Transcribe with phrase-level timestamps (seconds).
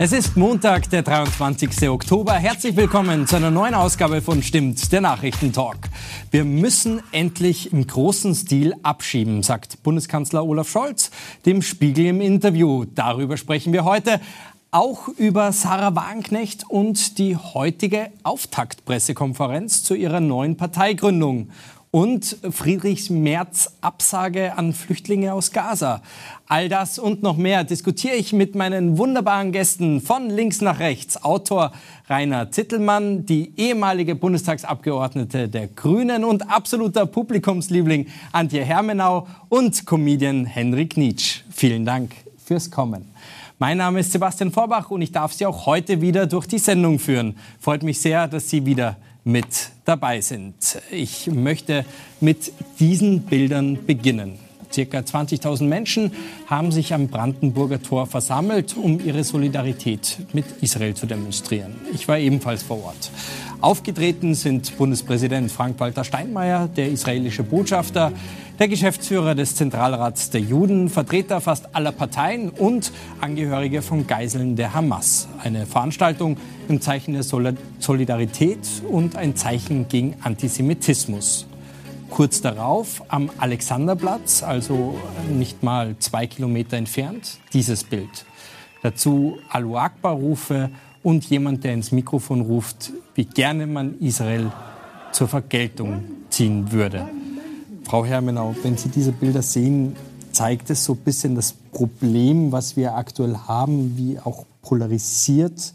[0.00, 1.88] Es ist Montag, der 23.
[1.88, 2.34] Oktober.
[2.34, 5.88] Herzlich willkommen zu einer neuen Ausgabe von Stimmt, der Nachrichtentalk.
[6.30, 11.10] Wir müssen endlich im großen Stil abschieben, sagt Bundeskanzler Olaf Scholz
[11.46, 12.84] dem Spiegel im Interview.
[12.84, 14.20] Darüber sprechen wir heute.
[14.70, 21.50] Auch über Sarah Wagenknecht und die heutige Auftaktpressekonferenz zu ihrer neuen Parteigründung
[21.90, 26.02] und Friedrich Merz Absage an Flüchtlinge aus Gaza.
[26.46, 31.22] All das und noch mehr diskutiere ich mit meinen wunderbaren Gästen von links nach rechts.
[31.22, 31.72] Autor
[32.08, 40.96] Rainer Zittelmann, die ehemalige Bundestagsabgeordnete der Grünen und absoluter Publikumsliebling Antje Hermenau und Comedian Henrik
[40.96, 41.42] Nietzsch.
[41.50, 42.12] Vielen Dank
[42.44, 43.06] fürs Kommen.
[43.58, 46.98] Mein Name ist Sebastian Vorbach und ich darf Sie auch heute wieder durch die Sendung
[46.98, 47.36] führen.
[47.58, 48.96] Freut mich sehr, dass Sie wieder
[49.28, 50.54] mit dabei sind.
[50.90, 51.84] Ich möchte
[52.18, 52.50] mit
[52.80, 54.38] diesen Bildern beginnen.
[54.72, 56.12] Circa 20.000 Menschen
[56.46, 61.74] haben sich am Brandenburger Tor versammelt, um ihre Solidarität mit Israel zu demonstrieren.
[61.92, 63.10] Ich war ebenfalls vor Ort.
[63.60, 68.12] Aufgetreten sind Bundespräsident Frank-Walter Steinmeier, der israelische Botschafter,
[68.58, 74.74] der Geschäftsführer des Zentralrats der Juden, Vertreter fast aller Parteien und Angehörige von Geiseln der
[74.74, 75.28] Hamas.
[75.42, 76.36] Eine Veranstaltung
[76.68, 81.46] im Zeichen der Solidarität und ein Zeichen gegen Antisemitismus.
[82.10, 84.98] Kurz darauf am Alexanderplatz, also
[85.30, 88.24] nicht mal zwei Kilometer entfernt, dieses Bild.
[88.82, 90.70] Dazu Alu Akbar-Rufe
[91.02, 94.50] und jemand, der ins Mikrofon ruft, wie gerne man Israel
[95.12, 97.08] zur Vergeltung ziehen würde.
[97.88, 99.96] Frau Hermenau, wenn Sie diese Bilder sehen,
[100.30, 105.72] zeigt es so ein bisschen das Problem, was wir aktuell haben, wie auch polarisiert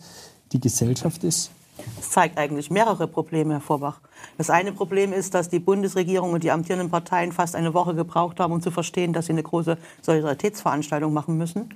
[0.51, 1.49] die Gesellschaft ist?
[1.99, 3.99] Es zeigt eigentlich mehrere Probleme, Herr Vorbach.
[4.37, 8.39] Das eine Problem ist, dass die Bundesregierung und die amtierenden Parteien fast eine Woche gebraucht
[8.39, 11.73] haben, um zu verstehen, dass sie eine große Solidaritätsveranstaltung machen müssen.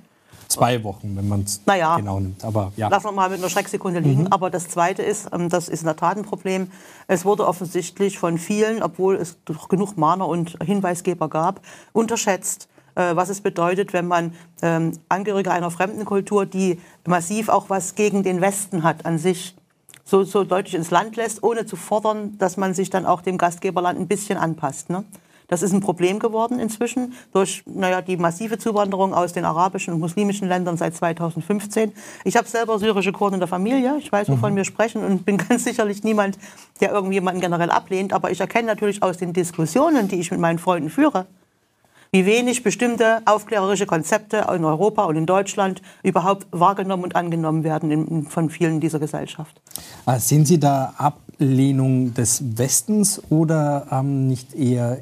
[0.48, 2.42] Zwei Wochen, wenn man es naja, genau nimmt.
[2.42, 2.88] Aber ja.
[2.88, 4.22] Lassen wir mal mit einer Schrecksekunde liegen.
[4.22, 4.28] Mhm.
[4.28, 6.70] Aber das Zweite ist, ähm, das ist in der Tat ein Problem.
[7.06, 11.60] Es wurde offensichtlich von vielen, obwohl es doch genug Mahner und Hinweisgeber gab,
[11.92, 17.68] unterschätzt, äh, was es bedeutet, wenn man ähm, Angehörige einer fremden Kultur, die massiv auch
[17.68, 19.54] was gegen den Westen hat an sich,
[20.04, 23.36] so, so deutlich ins Land lässt, ohne zu fordern, dass man sich dann auch dem
[23.36, 24.88] Gastgeberland ein bisschen anpasst.
[24.88, 25.04] Ne?
[25.48, 30.00] Das ist ein Problem geworden inzwischen durch naja, die massive Zuwanderung aus den arabischen und
[30.00, 31.92] muslimischen Ländern seit 2015.
[32.24, 33.96] Ich habe selber syrische Kurden in der Familie.
[33.98, 34.56] Ich weiß, wovon mhm.
[34.56, 36.38] wir sprechen und bin ganz sicherlich niemand,
[36.82, 38.12] der irgendjemanden generell ablehnt.
[38.12, 41.24] Aber ich erkenne natürlich aus den Diskussionen, die ich mit meinen Freunden führe,
[42.12, 48.26] wie wenig bestimmte aufklärerische Konzepte in Europa und in Deutschland überhaupt wahrgenommen und angenommen werden
[48.26, 49.62] von vielen dieser Gesellschaft.
[50.04, 54.98] Ah, sehen Sie da Ablehnung des Westens oder ähm, nicht eher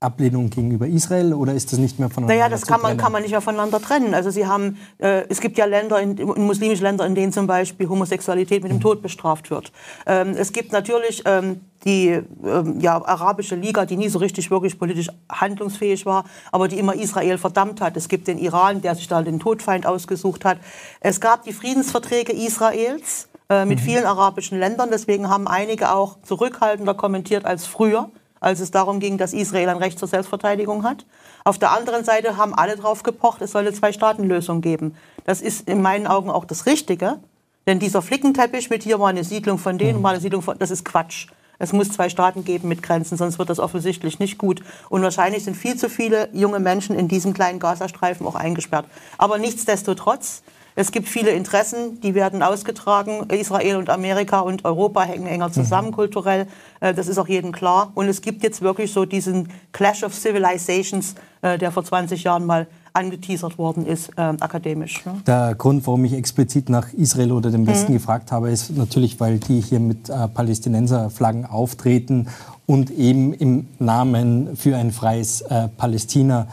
[0.00, 3.20] Ablehnung gegenüber Israel oder ist das nicht mehr voneinander Naja, das kann man, kann man
[3.20, 4.14] nicht mehr voneinander trennen.
[4.14, 7.46] Also Sie haben, äh, es gibt ja Länder, in, in muslimische Länder, in denen zum
[7.46, 8.82] Beispiel Homosexualität mit dem mhm.
[8.82, 9.72] Tod bestraft wird.
[10.06, 14.78] Ähm, es gibt natürlich ähm, die ähm, ja, arabische Liga, die nie so richtig wirklich
[14.78, 17.94] politisch handlungsfähig war, aber die immer Israel verdammt hat.
[17.98, 20.56] Es gibt den Iran, der sich da den Todfeind ausgesucht hat.
[21.00, 23.84] Es gab die Friedensverträge Israels äh, mit mhm.
[23.84, 24.88] vielen arabischen Ländern.
[24.90, 28.08] Deswegen haben einige auch zurückhaltender kommentiert als früher
[28.40, 31.06] als es darum ging, dass Israel ein Recht zur Selbstverteidigung hat.
[31.44, 34.96] Auf der anderen Seite haben alle darauf gepocht, es soll eine Zwei-Staaten-Lösung geben.
[35.24, 37.20] Das ist in meinen Augen auch das Richtige.
[37.66, 40.02] Denn dieser Flickenteppich mit hier mal eine Siedlung von denen, mhm.
[40.02, 41.28] mal eine Siedlung von, das ist Quatsch.
[41.58, 44.62] Es muss zwei Staaten geben mit Grenzen, sonst wird das offensichtlich nicht gut.
[44.88, 48.86] Und wahrscheinlich sind viel zu viele junge Menschen in diesem kleinen Gazastreifen auch eingesperrt.
[49.18, 50.42] Aber nichtsdestotrotz,
[50.80, 53.28] es gibt viele Interessen, die werden ausgetragen.
[53.28, 55.94] Israel und Amerika und Europa hängen enger zusammen mhm.
[55.94, 56.46] kulturell.
[56.80, 57.92] Äh, das ist auch jedem klar.
[57.94, 62.46] Und es gibt jetzt wirklich so diesen Clash of Civilizations, äh, der vor 20 Jahren
[62.46, 65.04] mal angeteasert worden ist, äh, akademisch.
[65.04, 65.20] Ne?
[65.26, 67.98] Der Grund, warum ich explizit nach Israel oder dem Westen mhm.
[67.98, 72.28] gefragt habe, ist natürlich, weil die hier mit äh, Palästinenserflaggen auftreten
[72.64, 76.48] und eben im Namen für ein freies äh, Palästina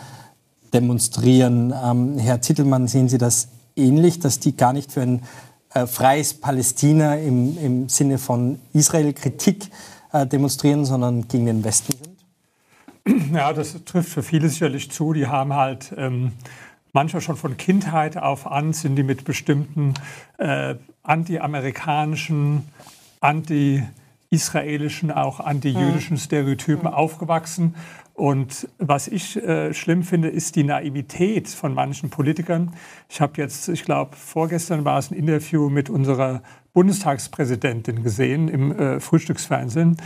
[0.73, 1.73] demonstrieren.
[1.83, 5.23] Ähm, Herr Zittelmann, sehen Sie das ähnlich, dass die gar nicht für ein
[5.73, 9.69] äh, freies Palästina im, im Sinne von Israel-Kritik
[10.13, 12.17] äh, demonstrieren, sondern gegen den Westen sind?
[13.33, 15.13] Ja, das trifft für viele sicherlich zu.
[15.13, 16.33] Die haben halt ähm,
[16.93, 19.93] manchmal schon von Kindheit auf an, sind die mit bestimmten
[20.37, 22.67] äh, anti-amerikanischen,
[23.21, 26.23] anti-israelischen, auch anti-jüdischen hm.
[26.23, 26.93] Stereotypen mhm.
[26.93, 27.75] aufgewachsen
[28.17, 32.73] und was ich äh, schlimm finde, ist die Naivität von manchen Politikern.
[33.09, 36.41] Ich habe jetzt, ich glaube, vorgestern war es ein Interview mit unserer
[36.73, 39.97] Bundestagspräsidentin gesehen im äh, Frühstücksfernsehen.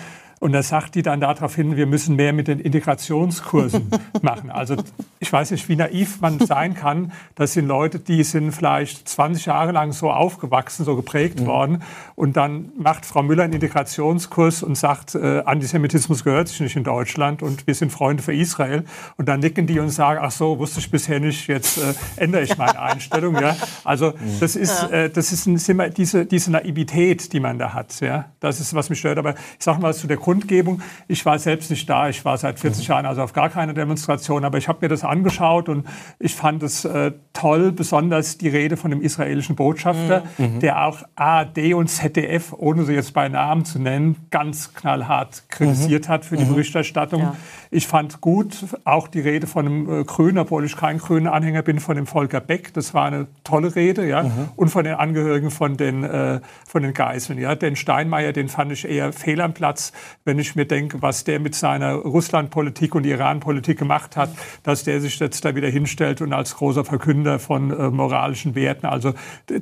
[0.41, 3.91] Und da sagt die dann darauf hin, wir müssen mehr mit den Integrationskursen
[4.23, 4.49] machen.
[4.49, 4.75] Also
[5.19, 7.11] ich weiß nicht, wie naiv man sein kann.
[7.35, 11.45] Das sind Leute, die sind vielleicht 20 Jahre lang so aufgewachsen, so geprägt mhm.
[11.45, 11.83] worden.
[12.15, 16.83] Und dann macht Frau Müller einen Integrationskurs und sagt, äh, Antisemitismus gehört sich nicht in
[16.83, 18.85] Deutschland und wir sind Freunde für Israel.
[19.17, 22.41] Und dann nicken die und sagen, ach so, wusste ich bisher nicht, jetzt äh, ändere
[22.41, 23.39] ich meine Einstellung.
[23.39, 23.55] Ja?
[23.83, 24.39] Also mhm.
[24.39, 28.01] das ist, äh, das ist immer diese, diese Naivität, die man da hat.
[28.01, 28.31] Ja?
[28.39, 29.19] Das ist, was mich stört.
[29.19, 30.81] Aber ich sage mal zu der Kundgebung.
[31.09, 32.07] Ich war selbst nicht da.
[32.07, 32.91] Ich war seit 40 mhm.
[32.93, 34.45] Jahren also auf gar keine Demonstration.
[34.45, 35.85] Aber ich habe mir das angeschaut und
[36.19, 40.61] ich fand es äh, toll, besonders die Rede von dem israelischen Botschafter, mhm.
[40.61, 46.07] der auch ARD und ZDF, ohne sie jetzt bei Namen zu nennen, ganz knallhart kritisiert
[46.07, 46.13] mhm.
[46.13, 46.53] hat für die mhm.
[46.53, 47.21] Berichterstattung.
[47.21, 47.35] Ja.
[47.73, 51.61] Ich fand gut auch die Rede von einem äh, Grünen, obwohl ich kein grüner Anhänger
[51.61, 52.73] bin, von dem Volker Beck.
[52.73, 54.23] Das war eine tolle Rede, ja.
[54.23, 54.49] Mhm.
[54.57, 57.55] Und von den Angehörigen von den, äh, von den Geiseln, ja.
[57.55, 59.93] Den Steinmeier, den fand ich eher fehl am Platz,
[60.25, 64.31] wenn ich mir denke, was der mit seiner Russlandpolitik und Iranpolitik gemacht hat,
[64.63, 68.85] dass der sich jetzt da wieder hinstellt und als großer Verkünder von äh, moralischen Werten.
[68.85, 69.13] Also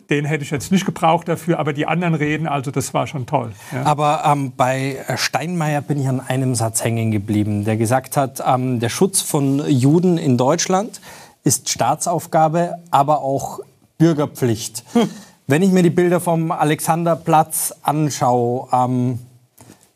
[0.09, 3.27] den hätte ich jetzt nicht gebraucht dafür, aber die anderen Reden, also das war schon
[3.27, 3.51] toll.
[3.71, 3.83] Ja.
[3.83, 8.43] Aber ähm, bei Steinmeier bin ich an einem Satz hängen geblieben, der gesagt gesagt hat,
[8.45, 11.01] ähm, der Schutz von Juden in Deutschland
[11.43, 13.59] ist Staatsaufgabe, aber auch
[13.97, 14.83] Bürgerpflicht.
[14.93, 15.09] Hm.
[15.47, 19.19] Wenn ich mir die Bilder vom Alexanderplatz anschaue, ähm,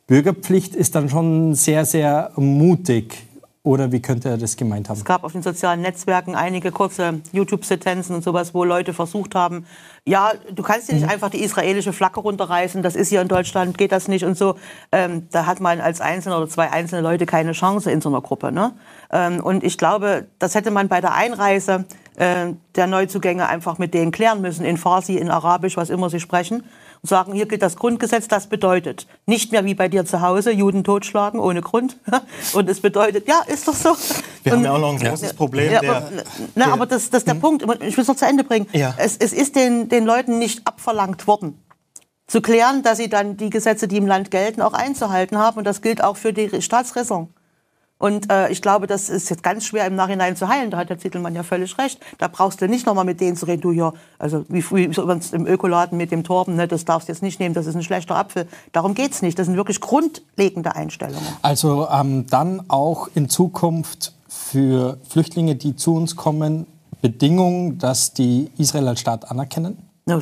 [0.07, 3.22] Bürgerpflicht ist dann schon sehr, sehr mutig.
[3.65, 4.97] Oder wie könnte er das gemeint haben?
[4.97, 9.65] Es gab auf den sozialen Netzwerken einige kurze YouTube-Sequenzen und sowas, wo Leute versucht haben,
[10.05, 11.11] ja, du kannst dir nicht mhm.
[11.11, 14.55] einfach die israelische Flagge runterreißen, das ist hier in Deutschland, geht das nicht und so.
[14.91, 18.19] Ähm, da hat man als Einzelne oder zwei einzelne Leute keine Chance in so einer
[18.19, 18.51] Gruppe.
[18.51, 18.73] Ne?
[19.13, 21.85] Ähm, und ich glaube, das hätte man bei der Einreise
[22.17, 26.19] äh, der Neuzugänge einfach mit denen klären müssen, in Farsi, in Arabisch, was immer sie
[26.19, 26.65] sprechen
[27.03, 30.51] und sagen, hier gilt das Grundgesetz, das bedeutet nicht mehr wie bei dir zu Hause,
[30.51, 31.97] Juden totschlagen ohne Grund.
[32.53, 33.89] Und es bedeutet, ja, ist doch so.
[34.43, 35.33] Wir und, haben ja auch noch ein großes ja.
[35.33, 35.71] Problem.
[35.71, 36.23] Ja, aber, der,
[36.55, 37.41] na, aber das, das ist der hm.
[37.41, 37.63] Punkt.
[37.83, 38.67] Ich will es noch zu Ende bringen.
[38.71, 38.93] Ja.
[38.97, 41.57] Es, es ist den, den Leuten nicht abverlangt worden
[42.27, 45.57] zu klären, dass sie dann die Gesetze, die im Land gelten, auch einzuhalten haben.
[45.57, 47.33] Und das gilt auch für die Staatsräson.
[47.99, 50.71] Und äh, ich glaube, das ist jetzt ganz schwer im Nachhinein zu heilen.
[50.71, 51.99] Da hat der Zittelmann ja völlig recht.
[52.17, 54.89] Da brauchst du nicht nochmal mit denen zu reden, du hier, also wie früher
[55.31, 57.83] im Ökoladen mit dem Torben, ne, das darfst du jetzt nicht nehmen, das ist ein
[57.83, 58.47] schlechter Apfel.
[58.73, 59.39] Darum geht's nicht.
[59.39, 61.25] Das sind wirklich grundlegende Einstellungen.
[61.41, 66.67] Also ähm, dann auch in Zukunft für Flüchtlinge, die zu uns kommen,
[67.03, 69.77] Bedingungen, dass die Israel als Staat anerkennen?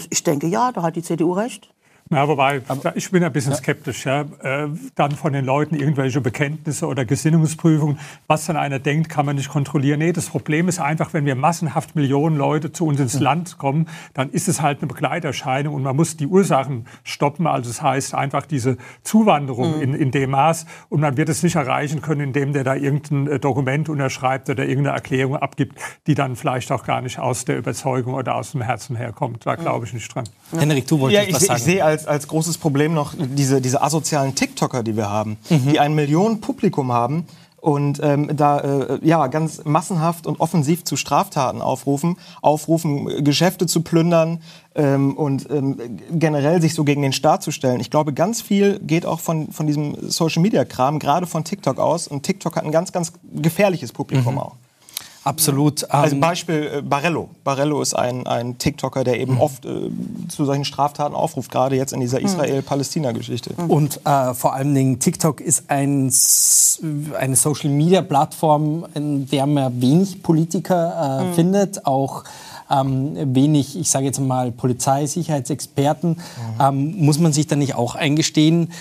[0.10, 1.71] Ich denke ja, da hat die CDU recht.
[2.12, 2.62] Ja, wobei,
[2.96, 4.06] ich bin ein bisschen skeptisch.
[4.06, 4.26] Ja.
[4.42, 8.00] Äh, dann von den Leuten irgendwelche Bekenntnisse oder Gesinnungsprüfungen.
[8.28, 10.00] Was dann einer denkt, kann man nicht kontrollieren.
[10.00, 13.88] Nee, das Problem ist einfach, wenn wir massenhaft Millionen Leute zu uns ins Land kommen,
[14.14, 17.48] dann ist es halt eine Begleiterscheinung und man muss die Ursachen stoppen.
[17.48, 19.82] Also das heißt einfach diese Zuwanderung mhm.
[19.82, 20.66] in, in dem Maß.
[20.90, 24.66] Und man wird es nicht erreichen können, indem der da irgendein äh, Dokument unterschreibt oder
[24.66, 28.62] irgendeine Erklärung abgibt, die dann vielleicht auch gar nicht aus der Überzeugung oder aus dem
[28.62, 29.46] Herzen herkommt.
[29.46, 30.26] Da glaube ich nicht dran.
[30.52, 31.58] Henrik, du wolltest ja, was sagen.
[31.58, 35.70] Ich sehe als, als großes Problem noch diese, diese asozialen TikToker, die wir haben, mhm.
[35.72, 37.26] die ein Millionenpublikum haben
[37.62, 43.82] und ähm, da äh, ja ganz massenhaft und offensiv zu Straftaten aufrufen, aufrufen, Geschäfte zu
[43.82, 44.42] plündern
[44.76, 45.78] ähm, und ähm,
[46.12, 47.80] generell sich so gegen den Staat zu stellen.
[47.80, 52.08] Ich glaube, ganz viel geht auch von, von diesem Social-Media-Kram, gerade von TikTok aus.
[52.08, 54.40] Und TikTok hat ein ganz, ganz gefährliches Publikum mhm.
[54.40, 54.56] auch.
[55.24, 55.90] Absolut.
[55.92, 57.30] Also ähm, Beispiel äh, Barello.
[57.44, 59.42] Barello ist ein, ein TikToker, der eben mhm.
[59.42, 59.90] oft äh,
[60.30, 62.26] zu solchen Straftaten aufruft, gerade jetzt in dieser mhm.
[62.26, 63.54] Israel-Palästina-Geschichte.
[63.56, 63.70] Mhm.
[63.70, 66.12] Und äh, vor allen Dingen TikTok ist ein,
[67.20, 71.34] eine Social-Media-Plattform, in der man wenig Politiker äh, mhm.
[71.36, 72.24] findet, auch
[72.72, 76.12] ähm, wenig, ich sage jetzt mal, Polizei, Sicherheitsexperten.
[76.12, 76.18] Mhm.
[76.60, 78.72] Ähm, muss man sich da nicht auch eingestehen,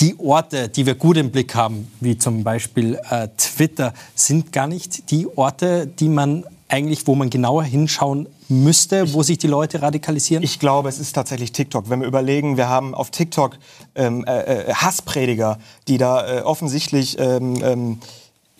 [0.00, 4.66] die Orte, die wir gut im Blick haben, wie zum Beispiel äh, Twitter, sind gar
[4.66, 9.82] nicht die Orte, die man eigentlich, wo man genauer hinschauen müsste, wo sich die Leute
[9.82, 10.42] radikalisieren?
[10.42, 11.90] Ich glaube, es ist tatsächlich TikTok.
[11.90, 13.58] Wenn wir überlegen, wir haben auf TikTok
[13.94, 17.98] ähm, äh, äh Hassprediger, die da äh, offensichtlich ähm, ähm,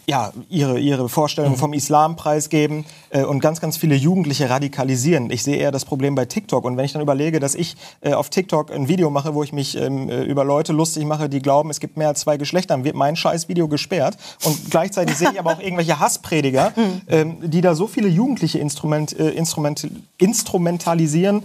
[0.06, 1.60] ja, ihre, ihre Vorstellungen mhm.
[1.60, 5.30] vom Islam preisgeben äh, und ganz, ganz viele Jugendliche radikalisieren.
[5.30, 6.64] Ich sehe eher das Problem bei TikTok.
[6.64, 9.52] Und wenn ich dann überlege, dass ich äh, auf TikTok ein Video mache, wo ich
[9.52, 12.74] mich ähm, äh, über Leute lustig mache, die glauben, es gibt mehr als zwei Geschlechter,
[12.74, 14.16] dann wird mein scheiß Video gesperrt.
[14.44, 17.00] Und gleichzeitig sehe ich aber auch irgendwelche Hassprediger, mhm.
[17.08, 19.88] ähm, die da so viele Jugendliche Instrument, äh, Instrument,
[20.18, 21.44] instrumentalisieren,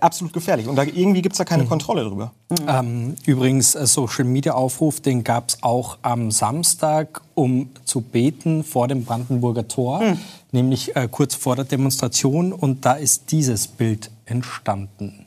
[0.00, 0.68] absolut gefährlich.
[0.68, 1.68] Und da, irgendwie gibt es da keine mhm.
[1.68, 2.32] Kontrolle drüber.
[2.50, 2.68] Mhm.
[2.68, 8.64] Ähm, übrigens, äh, Social Media Aufruf, den gab es auch am Samstag, um zu beten
[8.64, 10.18] vor dem Brandenburger Tor, mhm.
[10.52, 12.52] nämlich äh, kurz vor der Demonstration.
[12.52, 15.26] Und da ist dieses Bild entstanden.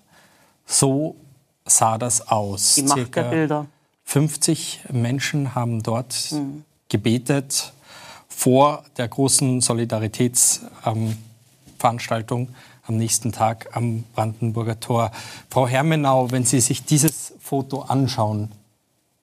[0.65, 1.15] So
[1.65, 2.75] sah das aus.
[2.75, 3.65] Die Macht der Bilder.
[4.05, 6.65] 50 Menschen haben dort mhm.
[6.89, 7.73] gebetet
[8.27, 15.11] vor der großen Solidaritätsveranstaltung ähm, am nächsten Tag am Brandenburger Tor.
[15.49, 18.49] Frau Hermenau, wenn Sie sich dieses Foto anschauen,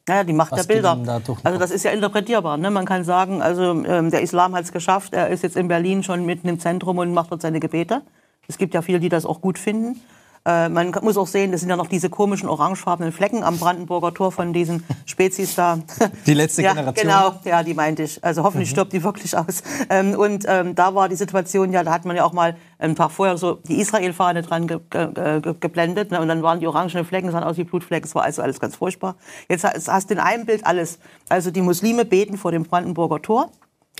[0.09, 0.99] naja, die Macht der Bilder.
[1.05, 2.57] Da also das ist ja interpretierbar.
[2.57, 2.73] Ne?
[2.73, 5.15] Man kann sagen, also ähm, der Islam hat es geschafft.
[5.15, 8.03] Er ist jetzt in Berlin schon mitten im Zentrum und macht dort seine Gebete.
[8.49, 10.01] Es gibt ja viele, die das auch gut finden.
[10.47, 14.15] Äh, man muss auch sehen, das sind ja noch diese komischen orangefarbenen Flecken am Brandenburger
[14.15, 15.79] Tor von diesen Spezies da.
[16.27, 17.07] Die letzte ja, Generation?
[17.07, 18.23] Genau, ja, die meinte ich.
[18.25, 18.73] Also hoffentlich mhm.
[18.73, 19.63] stirbt die wirklich aus.
[19.91, 22.97] Ähm, und ähm, da war die Situation, ja, da hat man ja auch mal ein
[22.97, 26.11] Tag vorher so die Israel-Fahne dran ge ge ge geblendet.
[26.11, 26.21] Ne?
[26.21, 28.09] Und dann waren die orangenen Flecken, sahen aus wie Blutflecken.
[28.09, 29.17] Es war also alles ganz furchtbar.
[29.49, 30.99] Jetzt hast du in einem Bild alles.
[31.29, 33.51] Also die Muslime beten vor dem Brandenburger Tor.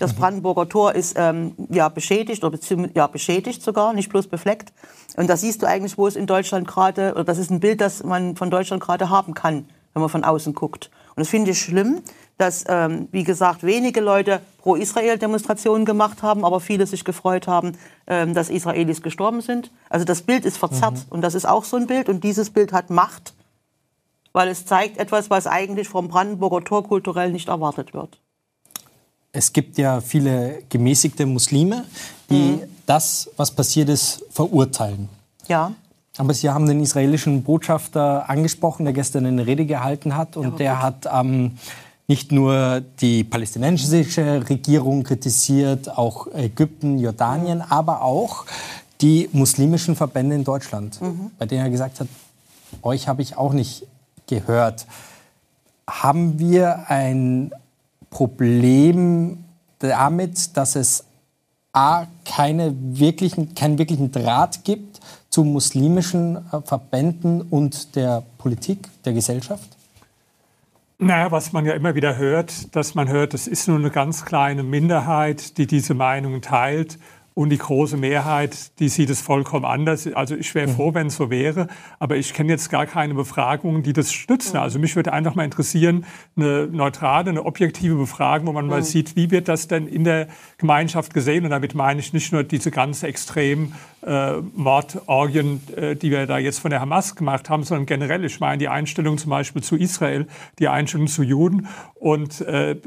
[0.01, 0.13] Das.
[0.13, 2.57] Brandenburger Tor ist ähm, ja beschädigt oder
[2.93, 4.73] ja beschädigt sogar, nicht bloß befleckt.
[5.15, 7.81] Und da siehst du eigentlich, wo es in Deutschland gerade, oder das ist ein Bild,
[7.81, 10.89] das man von Deutschland gerade haben kann, wenn man von außen guckt.
[11.09, 12.01] Und das finde ich schlimm,
[12.37, 17.47] dass, ähm, wie gesagt, wenige Leute pro Israel Demonstrationen gemacht haben, aber viele sich gefreut
[17.47, 17.77] haben,
[18.07, 19.71] ähm, dass Israelis gestorben sind.
[19.89, 21.05] Also das Bild ist verzerrt mhm.
[21.09, 23.33] und das ist auch so ein Bild und dieses Bild hat Macht,
[24.33, 28.20] weil es zeigt etwas, was eigentlich vom Brandenburger Tor kulturell nicht erwartet wird
[29.31, 31.85] es gibt ja viele gemäßigte Muslime,
[32.29, 32.61] die mhm.
[32.85, 35.09] das, was passiert ist, verurteilen.
[35.47, 35.73] Ja.
[36.17, 40.35] Aber Sie haben den israelischen Botschafter angesprochen, der gestern eine Rede gehalten hat.
[40.35, 41.57] Und ja, der hat ähm,
[42.07, 47.65] nicht nur die palästinensische Regierung kritisiert, auch Ägypten, Jordanien, mhm.
[47.69, 48.45] aber auch
[48.99, 51.31] die muslimischen Verbände in Deutschland, mhm.
[51.39, 52.07] bei denen er gesagt hat,
[52.83, 53.87] euch habe ich auch nicht
[54.27, 54.85] gehört.
[55.87, 57.51] Haben wir ein
[58.11, 59.43] Problem
[59.79, 61.05] damit, dass es
[61.73, 64.99] A, keine wirklichen, keinen wirklichen Draht gibt
[65.29, 69.69] zu muslimischen äh, Verbänden und der Politik, der Gesellschaft?
[70.99, 74.25] Naja, was man ja immer wieder hört, dass man hört, es ist nur eine ganz
[74.25, 76.99] kleine Minderheit, die diese Meinung teilt
[77.33, 80.07] und die große Mehrheit, die sieht es vollkommen anders.
[80.13, 80.75] Also ich wäre mhm.
[80.75, 84.57] froh, wenn es so wäre, aber ich kenne jetzt gar keine Befragungen, die das stützen.
[84.57, 84.63] Mhm.
[84.63, 88.85] Also mich würde einfach mal interessieren, eine neutrale, eine objektive Befragung, wo man mal mhm.
[88.85, 91.45] sieht, wie wird das denn in der Gemeinschaft gesehen?
[91.45, 96.37] Und damit meine ich nicht nur diese ganz extremen äh, Mordorgien, äh, die wir da
[96.37, 99.75] jetzt von der Hamas gemacht haben, sondern generell, ich meine die Einstellung zum Beispiel zu
[99.75, 100.27] Israel,
[100.59, 101.67] die Einstellung zu Juden.
[101.95, 102.77] Und äh,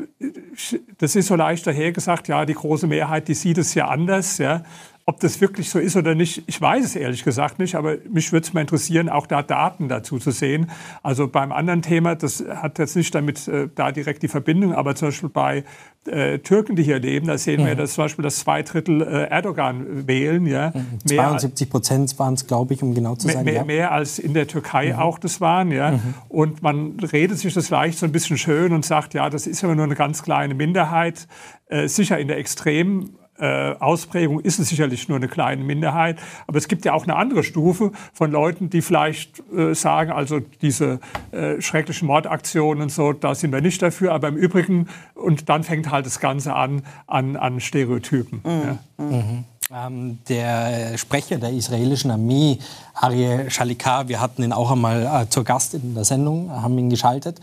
[0.99, 4.63] das ist so leicht dahergesagt, ja, die große Mehrheit, die sieht es ja anders ja.
[5.07, 8.33] Ob das wirklich so ist oder nicht, ich weiß es ehrlich gesagt nicht, aber mich
[8.33, 10.71] würde es mal interessieren, auch da Daten dazu zu sehen.
[11.03, 14.95] Also beim anderen Thema, das hat jetzt nicht damit äh, da direkt die Verbindung, aber
[14.95, 15.65] zum Beispiel bei
[16.07, 17.67] äh, Türken, die hier leben, da sehen mhm.
[17.67, 20.47] wir, dass zum Beispiel das zwei Drittel äh, Erdogan wählen.
[20.47, 20.73] Ja.
[20.75, 21.01] Mhm.
[21.07, 23.45] 72 Prozent waren es, glaube ich, um genau zu sein.
[23.45, 23.65] Mehr, ja.
[23.65, 24.99] mehr als in der Türkei mhm.
[24.99, 25.71] auch das waren.
[25.71, 25.93] Ja.
[25.93, 26.15] Mhm.
[26.29, 29.65] Und man redet sich das leicht so ein bisschen schön und sagt, ja, das ist
[29.65, 31.27] aber nur eine ganz kleine Minderheit.
[31.67, 36.19] Äh, sicher in der extremen äh, Ausprägung ist es sicherlich nur eine kleine Minderheit.
[36.47, 40.41] Aber es gibt ja auch eine andere Stufe von Leuten, die vielleicht äh, sagen, also
[40.63, 41.01] diese
[41.33, 44.13] äh, schrecklichen Mordaktionen und so, da sind wir nicht dafür.
[44.13, 48.41] Aber im Übrigen, und dann fängt halt das Ganze an, an, an Stereotypen.
[48.45, 48.63] Mhm.
[48.99, 49.05] Ja.
[49.05, 49.45] Mhm.
[49.73, 52.59] Ähm, der Sprecher der israelischen Armee,
[52.93, 56.91] Ariel Shalikar, wir hatten ihn auch einmal äh, zur Gast in der Sendung, haben ihn
[56.91, 57.41] geschaltet.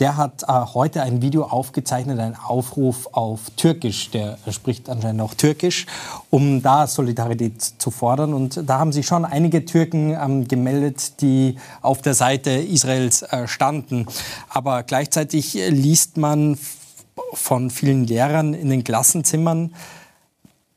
[0.00, 4.10] Der hat äh, heute ein Video aufgezeichnet, einen Aufruf auf Türkisch.
[4.10, 5.86] Der spricht anscheinend auch Türkisch,
[6.30, 8.34] um da Solidarität zu fordern.
[8.34, 13.46] Und da haben sich schon einige Türken ähm, gemeldet, die auf der Seite Israels äh,
[13.46, 14.06] standen.
[14.48, 16.58] Aber gleichzeitig liest man
[17.34, 19.72] von vielen Lehrern in den Klassenzimmern,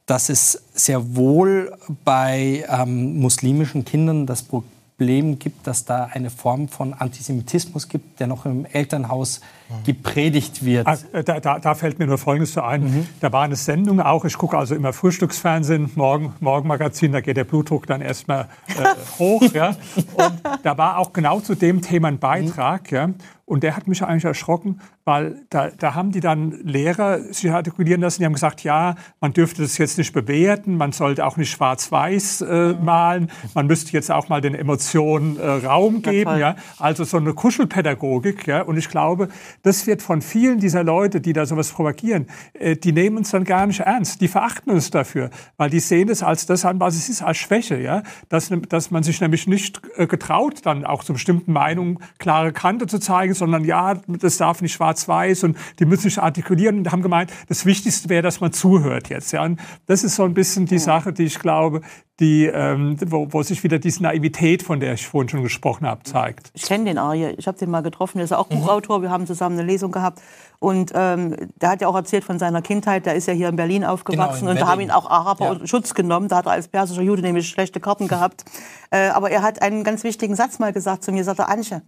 [0.06, 6.68] dass es sehr wohl bei ähm, muslimischen Kindern das Problem gibt, dass da eine Form
[6.68, 9.42] von Antisemitismus gibt, der noch im Elternhaus
[9.86, 10.88] gepredigt wird.
[11.12, 12.84] Äh, da, da, da, fällt mir nur Folgendes so ein.
[12.84, 13.08] Mhm.
[13.20, 17.44] Da war eine Sendung auch, ich gucke also immer Frühstücksfernsehen, Morgen, Morgenmagazin, da geht der
[17.44, 19.42] Blutdruck dann erstmal äh, hoch.
[19.54, 19.76] Ja.
[20.16, 22.92] Und da war auch genau zu dem Thema ein Beitrag.
[22.92, 22.98] Mhm.
[22.98, 23.10] Ja.
[23.48, 28.02] Und der hat mich eigentlich erschrocken, weil da, da haben die dann Lehrer sich artikulieren
[28.02, 31.52] lassen, die haben gesagt, ja, man dürfte das jetzt nicht bewerten, man sollte auch nicht
[31.52, 36.40] schwarz-weiß äh, malen, man müsste jetzt auch mal den Emotionen äh, Raum geben.
[36.40, 38.48] Ja, Also so eine Kuschelpädagogik.
[38.48, 38.64] Ja.
[38.64, 39.30] Und ich glaube,
[39.66, 43.44] das wird von vielen dieser Leute, die da sowas propagieren, äh, die nehmen uns dann
[43.44, 44.22] gar nicht ernst.
[44.22, 47.38] Die verachten uns dafür, weil die sehen es als das an, was es ist, als
[47.38, 47.80] Schwäche.
[47.82, 48.04] Ja?
[48.30, 52.86] Dass, dass man sich nämlich nicht äh, getraut, dann auch zu bestimmten Meinungen klare Kante
[52.86, 57.02] zu zeigen, sondern ja, das darf nicht schwarz-weiß und die müssen sich artikulieren und haben
[57.02, 59.32] gemeint, das Wichtigste wäre, dass man zuhört jetzt.
[59.32, 59.44] Ja.
[59.44, 61.82] Und das ist so ein bisschen die Sache, die ich glaube,
[62.20, 66.04] die, ähm, wo, wo sich wieder diese Naivität, von der ich vorhin schon gesprochen habe,
[66.04, 66.50] zeigt.
[66.54, 69.28] Ich kenne den Arje, ich habe den mal getroffen, der ist auch Buchautor, wir haben
[69.28, 70.22] zusammen eine Lesung gehabt
[70.60, 73.56] und ähm, der hat ja auch erzählt von seiner Kindheit, der ist ja hier in
[73.56, 75.68] Berlin aufgewachsen Genau, in und da haben ihn auch Araber Ja.
[75.68, 78.46] Schutz genommen, da hat er als persischer Jude nämlich schlechte Karten gehabt.
[78.92, 81.82] Äh, aber er hat einen ganz wichtigen Satz mal gesagt zu mir, er sagte, Antje,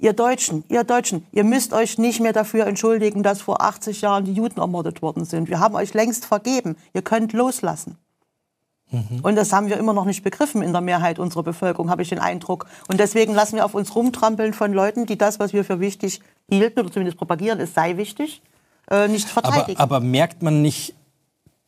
[0.00, 4.24] Ihr Deutschen, ihr Deutschen, ihr müsst euch nicht mehr dafür entschuldigen, dass vor 80 Jahren
[4.24, 5.48] die Juden ermordet worden sind.
[5.50, 6.76] Wir haben euch längst vergeben.
[6.94, 7.98] Ihr könnt loslassen.
[9.22, 12.08] Und das haben wir immer noch nicht begriffen in der Mehrheit unserer Bevölkerung, habe ich
[12.08, 12.66] den Eindruck.
[12.88, 16.20] Und deswegen lassen wir auf uns rumtrampeln von Leuten, die das, was wir für wichtig
[16.50, 18.42] hielten oder zumindest propagieren, es sei wichtig,
[18.90, 19.80] äh, nicht Aber, verteidigen.
[19.80, 20.94] aber merkt man nicht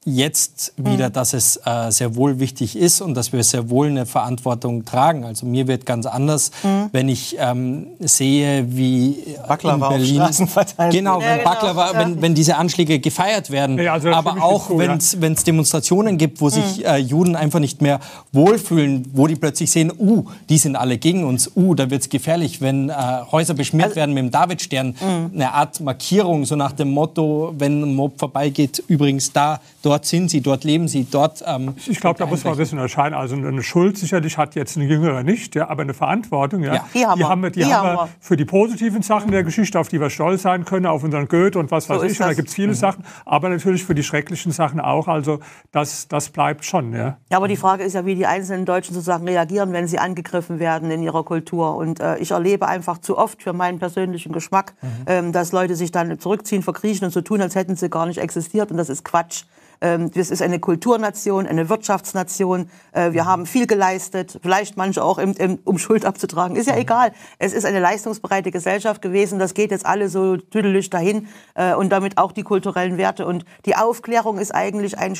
[0.04, 1.12] jetzt wieder, Mhm.
[1.12, 5.24] dass es äh, sehr wohl wichtig ist und dass wir sehr wohl eine Verantwortung tragen?
[5.24, 6.88] Also mir wird ganz anders, Mhm.
[6.92, 9.16] wenn ich ähm, sehe, wie
[9.46, 11.98] Baklava in Berlin Straßen verteilt Genau, Ja, wenn, genau, Baklava, ja.
[12.00, 14.96] wenn, wenn diese Anschläge gefeiert werden, Ja, also aber auch zu, wenn ja.
[14.96, 16.50] es Demonstrationen gibt, wo Mhm.
[16.50, 18.00] sich äh, Juden einfach nicht mehr
[18.32, 22.08] wohlfühlen, wo die plötzlich sehen, uh, die sind alle gegen uns, uh, da wird es
[22.08, 22.94] gefährlich, wenn äh,
[23.30, 25.30] Häuser beschmiert Also werden mit dem Davidstern, Mhm.
[25.34, 30.30] eine Art Markierung, so nach dem Motto, wenn ein Mob vorbeigeht, übrigens da, dort sind
[30.30, 31.42] sie, dort leben sie, dort...
[31.46, 33.14] Ähm, Ich glaube, da muss man ein bisschen unterscheiden.
[33.14, 36.62] Also eine Schuld sicherlich hat jetzt ein Jüngerer nicht, ja, aber eine Verantwortung.
[36.62, 36.74] Ja.
[36.74, 36.84] Ja.
[36.94, 37.28] Die haben wir.
[37.28, 40.00] haben wir, die Die haben haben wir für die positiven Sachen der Geschichte, auf die
[40.00, 42.20] wir stolz sein können, auf unseren Goethe und was weiß So ist ich.
[42.20, 45.08] Und da gibt es viele Sachen, aber natürlich für die schrecklichen Sachen auch.
[45.08, 45.40] Also
[45.72, 46.92] das, das bleibt schon.
[46.92, 47.18] Ja.
[47.30, 50.58] Ja, aber die Frage ist ja, wie die einzelnen Deutschen sozusagen reagieren, wenn sie angegriffen
[50.58, 51.76] werden in ihrer Kultur.
[51.76, 54.74] Und äh, ich erlebe einfach zu oft für meinen persönlichen Geschmack,
[55.06, 58.18] ähm, dass Leute sich dann zurückziehen, verkriechen und so tun, als hätten sie gar nicht
[58.18, 58.70] existiert.
[58.70, 59.44] Und das ist Quatsch.
[59.82, 62.70] Ähm, das ist eine Kulturnation, eine Wirtschaftsnation.
[62.92, 66.56] Äh, wir haben viel geleistet, vielleicht manche auch, im, im, um Schuld abzutragen.
[66.56, 67.12] Ist ja egal.
[67.38, 69.40] Es ist eine leistungsbereite Gesellschaft gewesen.
[69.40, 71.26] Das geht jetzt alle so tüdelig dahin.
[71.54, 73.26] Äh, und damit auch die kulturellen Werte.
[73.26, 75.14] Und die Aufklärung ist eigentlich ein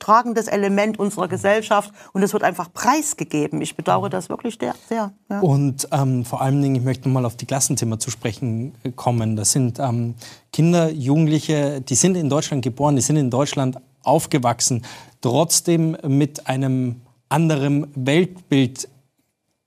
[0.00, 1.92] tragendes Element unserer Gesellschaft.
[2.12, 3.62] Und es wird einfach preisgegeben.
[3.62, 4.74] Ich bedauere das wirklich sehr.
[4.88, 5.40] sehr ja.
[5.40, 9.36] Und ähm, vor allen Dingen, ich möchte mal auf die Klassenzimmer zu sprechen äh, kommen.
[9.36, 10.16] Das sind ähm,
[10.52, 14.84] Kinder, Jugendliche, die sind in Deutschland geboren, die sind in Deutschland aufgewachsen,
[15.20, 18.88] trotzdem mit einem anderen Weltbild.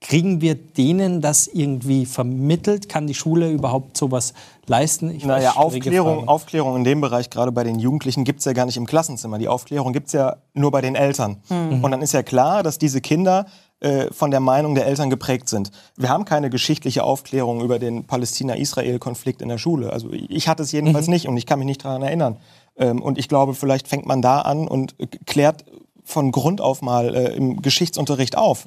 [0.02, 2.90] Kriegen wir denen das irgendwie vermittelt?
[2.90, 4.34] Kann die Schule überhaupt sowas
[4.68, 5.10] leisten?
[5.10, 6.28] Ich Naja, Aufklärung.
[6.28, 9.40] Aufklärung in dem Bereich, gerade bei den Jugendlichen, gibt es ja gar nicht im Klassenzimmer.
[9.40, 11.38] Die Aufklärung gibt es ja nur bei den Eltern.
[11.50, 13.48] Und dann ist ja klar, dass diese Kinder
[13.82, 15.72] äh, von der Meinung der Eltern geprägt sind.
[15.98, 19.92] Wir haben keine geschichtliche Aufklärung über den Palästina-Israel-Konflikt in der Schule.
[19.92, 22.38] Also ich hatte es jedenfalls nicht und ich kann mich nicht daran erinnern.
[22.78, 25.66] Ähm, und ich glaube, vielleicht fängt man da an und äh, klärt
[26.06, 28.66] von Grund auf mal äh, im Geschichtsunterricht auf,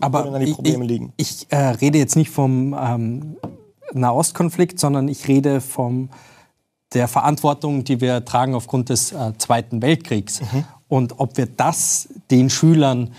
[0.00, 1.12] Aber wo dann die Probleme ich, liegen.
[1.16, 3.36] Ich äh, rede jetzt nicht vom ähm,
[3.92, 6.10] Nahostkonflikt, sondern ich rede vom
[6.94, 10.40] der Verantwortung, die wir tragen aufgrund des äh, Zweiten Weltkriegs.
[10.88, 13.12] Und ob wir das den Schülern,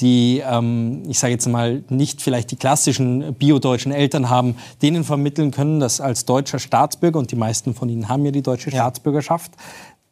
[0.00, 5.50] die, ähm, ich sage jetzt mal, nicht vielleicht die klassischen biodeutschen Eltern haben, denen vermitteln
[5.50, 9.52] können, dass als deutscher Staatsbürger, und die meisten von ihnen haben ja die deutsche Staatsbürgerschaft,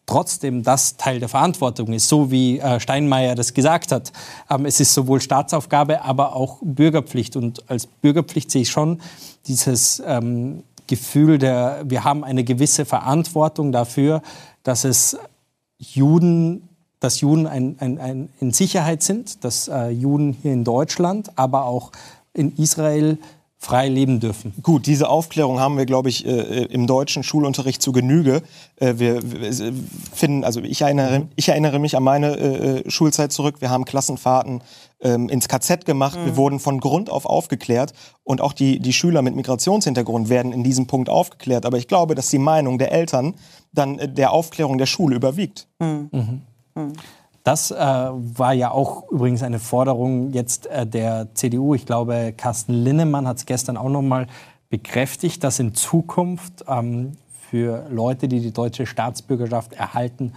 [0.07, 4.12] trotzdem das Teil der Verantwortung ist, so wie äh, Steinmeier das gesagt hat.
[4.51, 7.37] Ähm, es ist sowohl Staatsaufgabe, aber auch Bürgerpflicht.
[7.37, 9.01] Und als Bürgerpflicht sehe ich schon
[9.47, 14.23] dieses ähm, Gefühl, der, wir haben eine gewisse Verantwortung dafür,
[14.62, 15.16] dass es
[15.79, 16.68] Juden,
[17.05, 21.67] dass Juden ein, ein, ein in Sicherheit sind, dass äh, Juden hier in Deutschland, aber
[21.67, 21.93] auch
[22.33, 23.19] in Israel
[23.59, 24.53] frei leben dürfen.
[24.62, 28.43] Gut, diese Aufklärung haben wir, glaube ich, äh, im deutschen Schulunterricht zu Genüge.
[28.77, 29.73] Äh, wir, wir äh,
[30.12, 33.57] finden, also ich erinnere, ich erinnere mich an meine äh, Schulzeit zurück.
[33.61, 34.62] Wir haben Klassenfahrten
[35.01, 36.19] ähm, ins KZ gemacht.
[36.25, 37.93] Wir wurden von Grund auf aufgeklärt.
[38.23, 41.67] Und auch die, die Schüler mit Migrationshintergrund werden in diesem Punkt aufgeklärt.
[41.67, 43.35] Aber ich glaube, dass die Meinung der Eltern
[43.73, 45.69] dann äh, der Aufklärung der Schule überwiegt.
[47.45, 51.75] Das äh, war ja auch übrigens eine Forderung jetzt äh, der CDU.
[51.75, 54.27] Ich glaube, Carsten Linnemann hat es gestern auch noch mal
[54.71, 57.13] bekräftigt, dass in Zukunft ähm,
[57.51, 60.33] für Leute, die die deutsche Staatsbürgerschaft erhalten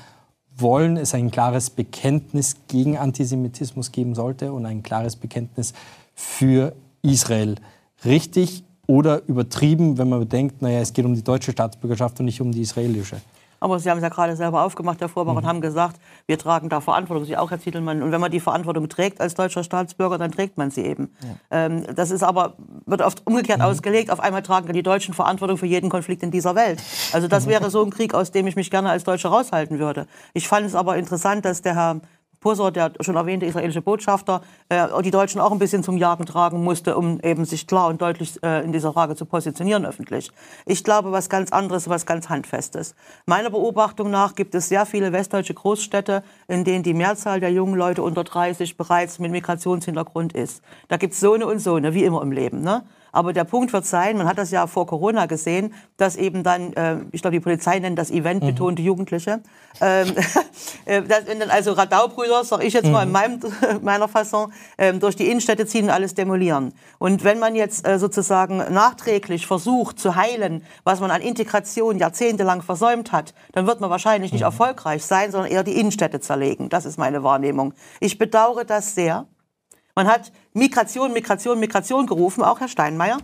[0.55, 5.73] wollen, es ein klares Bekenntnis gegen Antisemitismus geben sollte und ein klares Bekenntnis
[6.13, 7.55] für Israel.
[8.03, 12.41] Richtig oder übertrieben, wenn man bedenkt, naja, es geht um die deutsche Staatsbürgerschaft und nicht
[12.41, 13.17] um die israelische.
[13.59, 16.69] Aber Sie haben es ja gerade selber aufgemacht, Herr Vorbach, und haben gesagt, wir tragen
[16.69, 17.25] da Verantwortung.
[17.25, 18.01] Sie auch, Herr Zietelmann.
[18.03, 21.09] Und wenn man die Verantwortung trägt als deutscher Staatsbürger, dann trägt man sie eben.
[21.51, 22.53] Ähm, das ist aber,
[22.85, 24.11] wird oft umgekehrt ausgelegt.
[24.11, 26.81] Auf einmal tragen die Deutschen Verantwortung für jeden Konflikt in dieser Welt.
[27.13, 30.07] Also das wäre so ein Krieg, aus dem ich mich gerne als Deutscher raushalten würde.
[30.33, 32.01] Ich fand es aber interessant, dass der Herr
[32.39, 36.63] Pusser, der schon erwähnte israelische Botschafter, äh, die Deutschen auch ein bisschen zum Jagen tragen
[36.63, 40.31] musste, um eben sich klar und deutlich äh, in dieser Frage zu positionieren öffentlich.
[40.65, 42.95] Ich glaube, was ganz anderes, was ganz Handfestes.
[43.25, 47.75] Meiner Beobachtung nach gibt es sehr viele westdeutsche Großstädte, in denen die Mehrzahl der jungen
[47.75, 50.61] Leute unter 30 bereits mit Migrationshintergrund ist.
[50.87, 52.61] Da gibt es so eine und so eine, wie immer im Leben.
[52.61, 52.83] Ne?
[53.11, 56.73] Aber der Punkt wird sein, man hat das ja vor Corona gesehen, dass eben dann,
[56.73, 58.87] äh, ich glaube, die Polizei nennt das Event betonte mhm.
[58.87, 59.41] Jugendliche,
[59.81, 60.13] ähm,
[60.85, 62.91] äh, dass, wenn dann also Radaubrüder, sag ich jetzt mhm.
[62.91, 63.13] mal in mhm.
[63.13, 63.39] meinem,
[63.81, 66.73] meiner Fassung, ähm, durch die Innenstädte ziehen und alles demolieren.
[66.99, 72.61] Und wenn man jetzt äh, sozusagen nachträglich versucht zu heilen, was man an Integration jahrzehntelang
[72.61, 74.47] versäumt hat, dann wird man wahrscheinlich nicht mhm.
[74.47, 76.69] erfolgreich sein, sondern eher die Innenstädte zerlegen.
[76.69, 77.73] Das ist meine Wahrnehmung.
[77.99, 79.25] Ich bedauere das sehr.
[79.97, 83.17] Man hat Migration, Migration, Migration gerufen, auch Herr Steinmeier.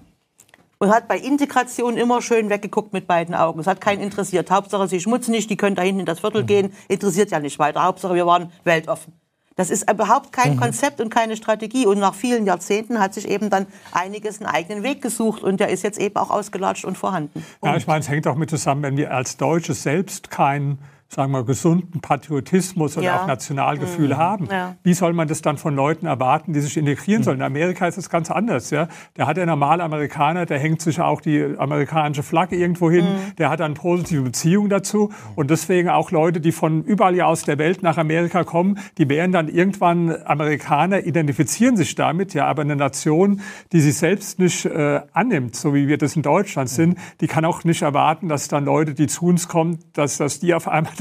[0.79, 3.59] Und hat bei Integration immer schön weggeguckt mit beiden Augen.
[3.59, 4.49] Es hat keinen interessiert.
[4.49, 6.47] Hauptsache, sie schmutzen nicht, die können da hinten in das Viertel mhm.
[6.47, 6.73] gehen.
[6.88, 7.83] Interessiert ja nicht weiter.
[7.83, 9.13] Hauptsache, wir waren weltoffen.
[9.55, 10.62] Das ist überhaupt kein mhm.
[10.62, 11.86] Konzept und keine Strategie.
[11.86, 15.43] Und nach vielen Jahrzehnten hat sich eben dann einiges einen eigenen Weg gesucht.
[15.43, 17.45] Und der ist jetzt eben auch ausgelatscht und vorhanden.
[17.63, 20.79] Ja, ich meine, es hängt auch mit zusammen, wenn wir als Deutsche selbst kein
[21.13, 23.21] sagen wir, gesunden Patriotismus und ja.
[23.21, 24.17] auch Nationalgefühl mhm.
[24.17, 24.47] haben.
[24.52, 24.76] Ja.
[24.84, 27.26] Wie soll man das dann von Leuten erwarten, die sich integrieren mhm.
[27.26, 27.38] sollen?
[27.38, 28.69] In Amerika ist es ganz anders.
[28.69, 28.88] Ja?
[29.17, 33.36] Der hat der normale Amerikaner, der hängt sich auch die amerikanische Flagge irgendwo hin, mhm.
[33.38, 35.12] der hat eine positive Beziehung dazu.
[35.36, 39.32] Und deswegen auch Leute, die von überall aus der Welt nach Amerika kommen, die werden
[39.32, 42.34] dann irgendwann Amerikaner, identifizieren sich damit.
[42.34, 46.21] Ja, aber eine Nation, die sich selbst nicht äh, annimmt, so wie wir das in
[46.21, 50.17] Deutschland sind, die kann auch nicht erwarten, dass dann Leute, die zu uns kommen, dass,
[50.17, 50.93] dass die auf einmal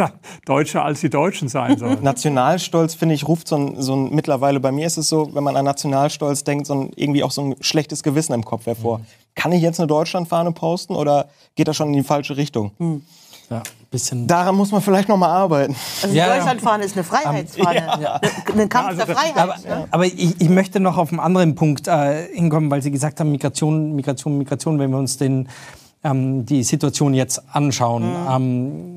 [0.44, 1.98] Deutscher als die Deutschen sein sollen.
[2.02, 5.44] Nationalstolz, finde ich, ruft so ein, so ein, mittlerweile, bei mir ist es so, wenn
[5.44, 8.98] man an Nationalstolz denkt, so ein, irgendwie auch so ein schlechtes Gewissen im Kopf hervor.
[8.98, 9.04] Mhm.
[9.34, 12.72] Kann ich jetzt eine Deutschlandfahne posten oder geht das schon in die falsche Richtung?
[12.78, 13.02] Mhm.
[13.50, 14.26] Ja, bisschen.
[14.26, 15.76] Daran muss man vielleicht noch mal arbeiten.
[16.02, 18.20] Also ja, Deutschlandfahne ist eine Freiheitsfahne, ja.
[18.56, 19.36] ein Kampf also, der Freiheit.
[19.36, 19.84] Aber, ja.
[19.90, 23.30] aber ich, ich, möchte noch auf einen anderen Punkt äh, hinkommen, weil Sie gesagt haben,
[23.30, 25.48] Migration, Migration, Migration, wenn wir uns den,
[26.02, 28.04] ähm, die Situation jetzt anschauen.
[28.04, 28.30] Mhm.
[28.30, 28.91] Ähm,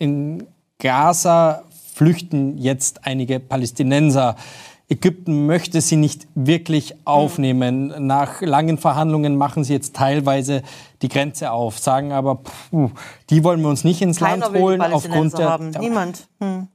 [0.00, 0.46] in
[0.80, 1.62] Gaza
[1.94, 4.34] flüchten jetzt einige Palästinenser.
[4.88, 7.94] Ägypten möchte sie nicht wirklich aufnehmen.
[8.06, 10.62] Nach langen Verhandlungen machen sie jetzt teilweise
[11.02, 12.90] die Grenze auf, sagen aber, pff,
[13.30, 15.48] die wollen wir uns nicht ins Keiner Land holen aufgrund der.
[15.48, 15.70] Haben.
[15.78, 16.26] Niemand.
[16.40, 16.66] Hm.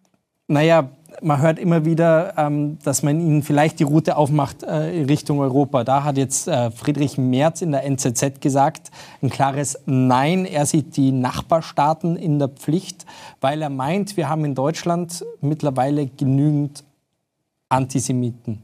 [0.48, 0.90] Naja,
[1.22, 4.74] man hört immer wieder, ähm, dass man ihnen vielleicht die Route aufmacht äh,
[5.06, 5.84] Richtung Europa.
[5.84, 10.46] Da hat jetzt äh, Friedrich Merz in der NZZ gesagt, ein klares Nein.
[10.46, 13.06] Er sieht die Nachbarstaaten in der Pflicht,
[13.42, 16.84] weil er meint, wir haben in Deutschland mittlerweile genügend
[17.70, 18.62] Antisemiten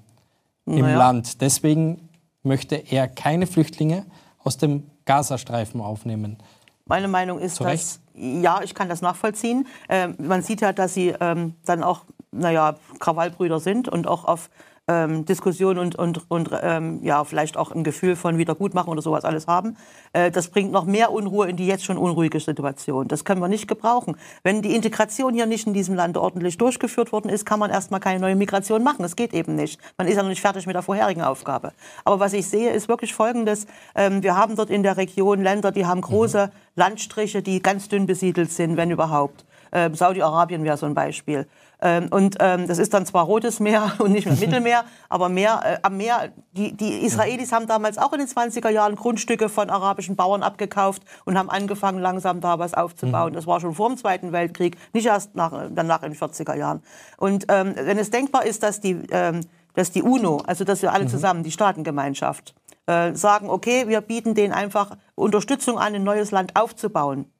[0.65, 0.97] im naja.
[0.97, 1.41] Land.
[1.41, 2.09] Deswegen
[2.43, 4.05] möchte er keine Flüchtlinge
[4.43, 6.37] aus dem Gazastreifen aufnehmen.
[6.85, 9.65] Meine Meinung ist, dass ja, ich kann das nachvollziehen.
[9.87, 14.49] Äh, man sieht ja, dass sie ähm, dann auch naja, Krawallbrüder sind und auch auf
[14.87, 19.25] ähm, Diskussion und, und, und ähm, ja, vielleicht auch ein Gefühl von Wiedergutmachen oder sowas
[19.25, 19.77] alles haben.
[20.13, 23.07] Äh, das bringt noch mehr Unruhe in die jetzt schon unruhige Situation.
[23.07, 24.17] Das können wir nicht gebrauchen.
[24.43, 27.99] Wenn die Integration hier nicht in diesem Land ordentlich durchgeführt worden ist, kann man erstmal
[27.99, 29.03] keine neue Migration machen.
[29.03, 29.79] Das geht eben nicht.
[29.97, 31.73] Man ist ja noch nicht fertig mit der vorherigen Aufgabe.
[32.03, 33.67] Aber was ich sehe, ist wirklich Folgendes.
[33.95, 36.51] Ähm, wir haben dort in der Region Länder, die haben große mhm.
[36.75, 39.45] Landstriche, die ganz dünn besiedelt sind, wenn überhaupt.
[39.71, 41.47] Äh, Saudi-Arabien wäre so ein Beispiel.
[41.81, 45.61] Ähm, und ähm, das ist dann zwar Rotes Meer und nicht mehr Mittelmeer, aber Meer,
[45.63, 46.31] äh, am Meer.
[46.53, 51.03] Die, die Israelis haben damals auch in den 20er Jahren Grundstücke von arabischen Bauern abgekauft
[51.25, 53.31] und haben angefangen, langsam da was aufzubauen.
[53.31, 53.35] Mhm.
[53.35, 56.83] Das war schon vor dem Zweiten Weltkrieg, nicht erst nach, danach in den 40er Jahren.
[57.17, 59.41] Und ähm, wenn es denkbar ist, dass die, ähm,
[59.73, 61.09] dass die UNO, also dass wir alle mhm.
[61.09, 62.53] zusammen, die Staatengemeinschaft,
[62.85, 67.31] äh, sagen, okay, wir bieten denen einfach Unterstützung an, ein neues Land aufzubauen,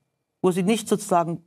[0.41, 1.43] wo sie nicht sozusagen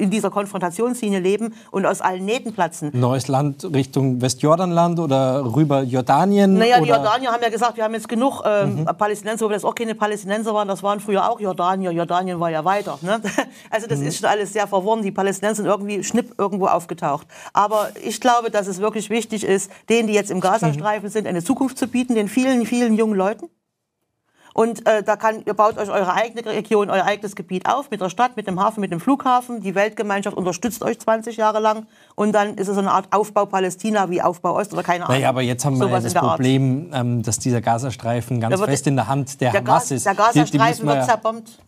[0.00, 2.90] in dieser Konfrontationslinie leben und aus allen Nähten platzen.
[2.92, 6.54] Neues Land Richtung Westjordanland oder rüber Jordanien?
[6.54, 8.84] Naja, die Jordanier haben ja gesagt, wir haben jetzt genug ähm, mhm.
[8.86, 11.90] Palästinenser, wobei das auch keine Palästinenser waren, das waren früher auch Jordanier.
[11.90, 12.98] Jordanien war ja weiter.
[13.02, 13.20] Ne?
[13.68, 14.06] Also das mhm.
[14.06, 15.02] ist schon alles sehr verworren.
[15.02, 17.26] Die Palästinenser sind irgendwie schnipp irgendwo aufgetaucht.
[17.52, 21.12] Aber ich glaube, dass es wirklich wichtig ist, denen, die jetzt im Gazastreifen mhm.
[21.12, 23.48] sind, eine Zukunft zu bieten, den vielen, vielen jungen Leuten.
[24.54, 28.00] Und äh, da kann, ihr baut euch eure eigene Region, euer eigenes Gebiet auf, mit
[28.00, 29.60] der Stadt, mit dem Hafen, mit dem Flughafen.
[29.60, 31.86] Die Weltgemeinschaft unterstützt euch 20 Jahre lang.
[32.16, 35.16] Und dann ist es so eine Art Aufbau Palästina wie Aufbau Ost oder keine Ahnung.
[35.16, 38.96] Naja, aber jetzt haben wir ja das Problem, ähm, dass dieser Gazastreifen ganz fest in
[38.96, 40.06] der Hand der, der Hamas Gas, ist.
[40.06, 41.58] Der Gazastreifen wird zerbombt.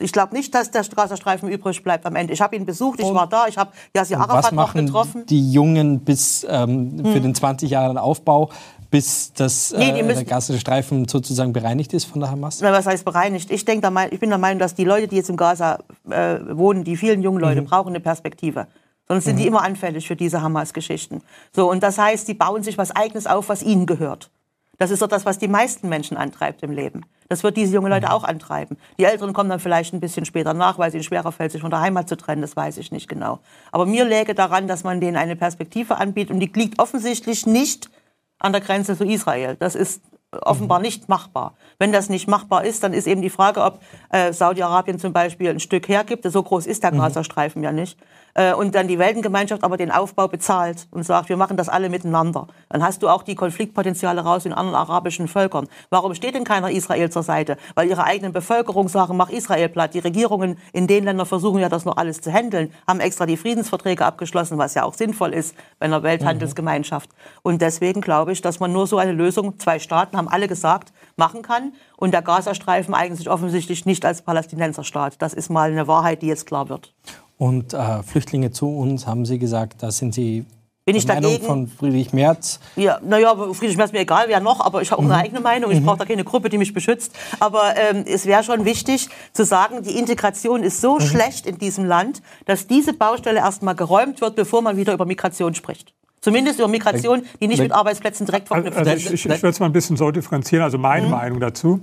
[0.00, 2.32] Ich glaube nicht, dass der Gazastreifen übrig bleibt am Ende.
[2.32, 5.26] Ich habe ihn besucht, ich war da, ich habe Yasser Arafat noch getroffen.
[5.26, 7.22] die Jungen bis ähm, für hm.
[7.22, 8.50] den 20 Jahre Aufbau
[8.90, 12.60] bis das, nee, äh, der Gazastreifen sozusagen bereinigt ist von der Hamas?
[12.60, 13.50] Na, was heißt bereinigt?
[13.50, 16.84] Ich, denk, ich bin der Meinung, dass die Leute, die jetzt im Gaza äh, wohnen,
[16.84, 17.66] die vielen jungen Leute, mhm.
[17.66, 18.66] brauchen eine Perspektive.
[19.08, 21.22] Sonst sind die immer anfällig für diese Hamas-Geschichten.
[21.54, 24.30] So, und das heißt, die bauen sich was Eigenes auf, was ihnen gehört.
[24.76, 27.04] Das ist doch das, was die meisten Menschen antreibt im Leben.
[27.28, 28.76] Das wird diese junge Leute auch antreiben.
[28.98, 31.60] Die Älteren kommen dann vielleicht ein bisschen später nach, weil es ihnen schwerer fällt, sich
[31.60, 32.42] von der Heimat zu trennen.
[32.42, 33.40] Das weiß ich nicht genau.
[33.72, 36.30] Aber mir läge daran, dass man denen eine Perspektive anbietet.
[36.30, 37.90] Und die liegt offensichtlich nicht
[38.38, 39.56] an der Grenze zu Israel.
[39.58, 41.54] Das ist offenbar nicht machbar.
[41.78, 45.48] Wenn das nicht machbar ist, dann ist eben die Frage, ob äh, Saudi-Arabien zum Beispiel
[45.48, 46.30] ein Stück hergibt.
[46.30, 47.98] So groß ist der Gazastreifen ja nicht
[48.38, 51.88] äh, und dann die Weltengemeinschaft aber den Aufbau bezahlt und sagt, wir machen das alle
[51.88, 52.46] miteinander.
[52.68, 55.66] Dann hast du auch die Konfliktpotenziale raus in anderen arabischen Völkern.
[55.90, 57.56] Warum steht denn keiner Israel zur Seite?
[57.74, 59.94] Weil ihre eigenen Bevölkerung sagen, mach Israel platt.
[59.94, 63.36] Die Regierungen in den Ländern versuchen ja das noch alles zu handeln, haben extra die
[63.36, 67.10] Friedensverträge abgeschlossen, was ja auch sinnvoll ist bei einer Welthandelsgemeinschaft.
[67.42, 70.92] Und deswegen glaube ich, dass man nur so eine Lösung, zwei Staaten haben alle gesagt,
[71.16, 71.72] machen kann.
[71.96, 75.20] Und der Gazastreifen eigentlich offensichtlich nicht als Palästinenserstaat.
[75.20, 76.94] Das ist mal eine Wahrheit, die jetzt klar wird.
[77.38, 80.44] Und äh, Flüchtlinge zu uns, haben Sie gesagt, da sind Sie
[80.84, 81.44] bin ich Meinung dagegen?
[81.44, 82.60] von Friedrich Merz.
[82.74, 85.12] Ja, naja, Friedrich Merz mir egal, wer noch, aber ich habe auch Mhm.
[85.12, 85.70] eine eigene Meinung.
[85.70, 87.12] Ich brauche da keine Gruppe, die mich beschützt.
[87.40, 90.86] Aber ähm, es wäre schon wichtig zu sagen, die Integration ist Mhm.
[90.88, 95.04] so schlecht in diesem Land, dass diese Baustelle erstmal geräumt wird, bevor man wieder über
[95.04, 95.92] Migration spricht.
[96.22, 99.06] Zumindest über Migration, die nicht mit Arbeitsplätzen direkt Also, verknüpft also ist.
[99.06, 101.12] ich, ich, ich würde es mal ein bisschen so differenzieren, also meine Mhm.
[101.12, 101.80] Meinung dazu.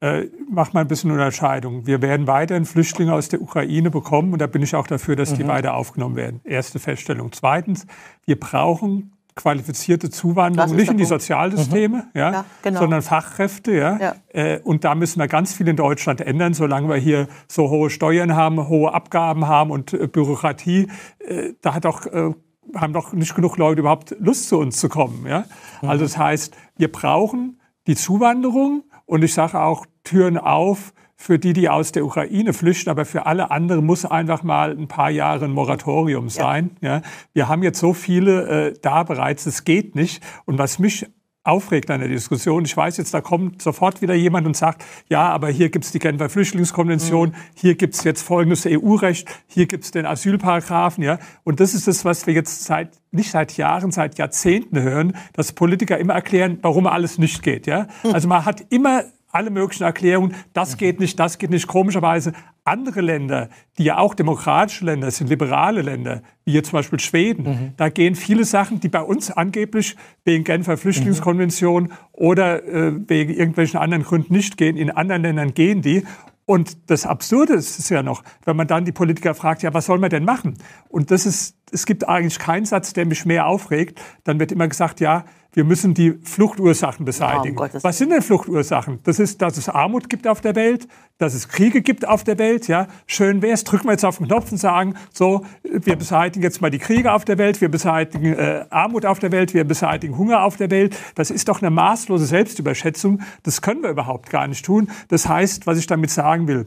[0.00, 1.86] Äh, mach mal ein bisschen Unterscheidung.
[1.86, 5.32] Wir werden weiterhin Flüchtlinge aus der Ukraine bekommen und da bin ich auch dafür, dass
[5.32, 5.36] Mhm.
[5.36, 6.40] die weiter aufgenommen werden.
[6.44, 7.32] Erste Feststellung.
[7.32, 7.86] Zweitens,
[8.24, 11.04] wir brauchen qualifizierte Zuwanderung, nicht in die.
[11.04, 12.80] Sozialsysteme, ja, Ja, genau.
[12.80, 13.72] sondern Fachkräfte.
[13.72, 13.98] Ja.
[13.98, 14.14] Ja.
[14.32, 17.90] Äh, und da müssen wir ganz viel in Deutschland ändern, solange wir hier so hohe
[17.90, 20.88] Steuern haben, hohe Abgaben haben und äh, Bürokratie.
[21.20, 22.32] Äh, da hat auch äh,
[22.74, 25.26] haben doch nicht genug Leute überhaupt Lust zu uns zu kommen.
[25.26, 25.44] Ja?
[25.82, 31.52] Also das heißt, wir brauchen die Zuwanderung und ich sage auch Türen auf für die,
[31.52, 35.46] die aus der Ukraine flüchten, aber für alle anderen muss einfach mal ein paar Jahre
[35.46, 36.76] ein Moratorium sein.
[36.80, 37.02] Ja?
[37.32, 40.22] Wir haben jetzt so viele äh, da bereits, es geht nicht.
[40.44, 41.06] Und was mich
[41.50, 42.64] aufregt an der Diskussion.
[42.64, 45.98] Ich weiß jetzt, da kommt sofort wieder jemand und sagt, ja, aber hier gibt's die
[45.98, 51.18] Genfer Flüchtlingskonvention, hier gibt's jetzt folgendes EU-Recht, hier gibt's den Asylparagraphen, ja.
[51.44, 55.52] Und das ist das, was wir jetzt seit, nicht seit Jahren, seit Jahrzehnten hören, dass
[55.52, 57.88] Politiker immer erklären, warum alles nicht geht, ja.
[58.12, 61.66] Also man hat immer alle möglichen Erklärungen, das geht nicht, das geht nicht.
[61.66, 62.32] Komischerweise
[62.64, 67.74] andere Länder, die ja auch demokratische Länder sind, liberale Länder, wie jetzt zum Beispiel Schweden,
[67.76, 73.80] da gehen viele Sachen, die bei uns angeblich wegen Genfer Flüchtlingskonvention oder äh, wegen irgendwelchen
[73.80, 76.04] anderen Gründen nicht gehen, in anderen Ländern gehen die.
[76.50, 79.86] Und das Absurde ist es ja noch, wenn man dann die Politiker fragt, ja, was
[79.86, 80.54] soll man denn machen?
[80.88, 84.00] Und das ist, es gibt eigentlich keinen Satz, der mich mehr aufregt.
[84.24, 87.56] Dann wird immer gesagt, ja, wir müssen die Fluchtursachen beseitigen.
[87.56, 89.00] Gottes was sind denn Fluchtursachen?
[89.04, 90.86] Das ist, dass es Armut gibt auf der Welt,
[91.18, 92.68] dass es Kriege gibt auf der Welt.
[92.68, 96.42] Ja, schön wäre es, drücken wir jetzt auf den Knopf und sagen, so, wir beseitigen
[96.42, 99.64] jetzt mal die Kriege auf der Welt, wir beseitigen äh, Armut auf der Welt, wir
[99.64, 100.96] beseitigen Hunger auf der Welt.
[101.14, 103.20] Das ist doch eine maßlose Selbstüberschätzung.
[103.42, 104.88] Das können wir überhaupt gar nicht tun.
[105.08, 106.66] Das heißt, was ich damit sagen will,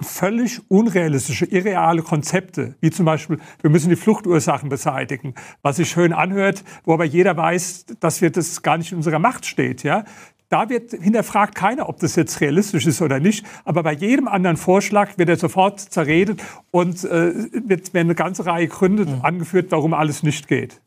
[0.00, 6.12] völlig unrealistische, irreale Konzepte, wie zum Beispiel, wir müssen die Fluchtursachen beseitigen, was sich schön
[6.12, 10.04] anhört, wo aber jeder weiß, dass wir das gar nicht in unserer Macht steht, ja.
[10.48, 13.46] Da wird hinterfragt keiner, ob das jetzt realistisch ist oder nicht.
[13.64, 17.32] Aber bei jedem anderen Vorschlag wird er sofort zerredet und äh,
[17.66, 20.82] wird, werden eine ganze Reihe Gründe angeführt, warum alles nicht geht.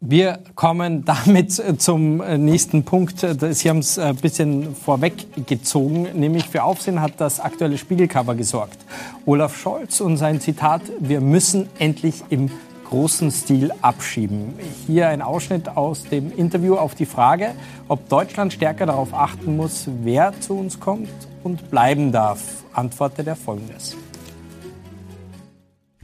[0.00, 3.22] Wir kommen damit äh, zum äh, nächsten Punkt.
[3.22, 8.78] Äh, Sie haben es ein bisschen vorweggezogen, nämlich für Aufsehen hat das aktuelle Spiegelcover gesorgt.
[9.24, 12.50] Olaf Scholz und sein Zitat, wir müssen endlich im
[12.88, 14.54] großen Stil abschieben.
[14.86, 17.52] Hier ein Ausschnitt aus dem Interview auf die Frage,
[17.88, 21.08] ob Deutschland stärker darauf achten muss, wer zu uns kommt
[21.42, 22.40] und bleiben darf,
[22.72, 23.96] antwortet er folgendes.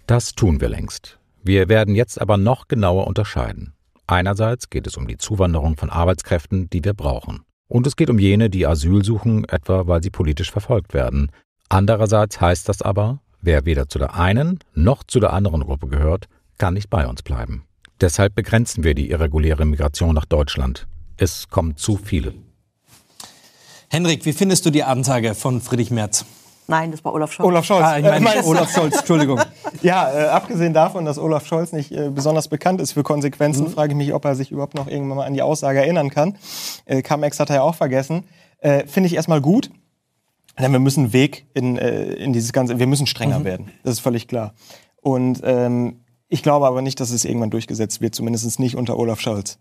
[0.07, 1.19] Das tun wir längst.
[1.45, 3.75] Wir werden jetzt aber noch genauer unterscheiden.
[4.13, 7.47] Einerseits geht es um die Zuwanderung von Arbeitskräften, die wir brauchen.
[7.67, 11.31] Und es geht um jene, die Asyl suchen, etwa weil sie politisch verfolgt werden.
[11.71, 16.29] Andererseits heißt das aber, wer weder zu der einen noch zu der anderen Gruppe gehört,
[16.59, 17.65] kann nicht bei uns bleiben.
[18.03, 20.87] Deshalb begrenzen wir die irreguläre Migration nach Deutschland.
[21.17, 22.35] Es kommen zu viele.
[23.89, 26.27] Henrik, wie findest du die Ansage von Friedrich Merz?
[26.73, 27.47] Nein, das war Olaf Scholz.
[27.47, 27.85] Olaf Scholz.
[27.85, 29.39] Ah, ich Äh, meine Olaf Scholz, Entschuldigung.
[29.83, 33.93] Ja, äh, abgesehen davon, dass Olaf Scholz nicht äh, besonders bekannt ist für Konsequenzen, frage
[33.93, 36.39] ich mich, ob er sich überhaupt noch irgendwann mal an die Aussage erinnern kann.
[36.87, 38.25] Äh, Camex hat er ja auch vergessen.
[38.59, 39.71] Äh, Finde ich erstmal gut.
[40.59, 43.71] Denn wir müssen einen Weg in, äh, in dieses Ganze, wir müssen strenger werden.
[43.85, 44.55] Das ist völlig klar.
[45.03, 49.21] Und ähm, ich glaube aber nicht, dass es irgendwann durchgesetzt wird, zumindest nicht unter Olaf
[49.21, 49.59] Scholz.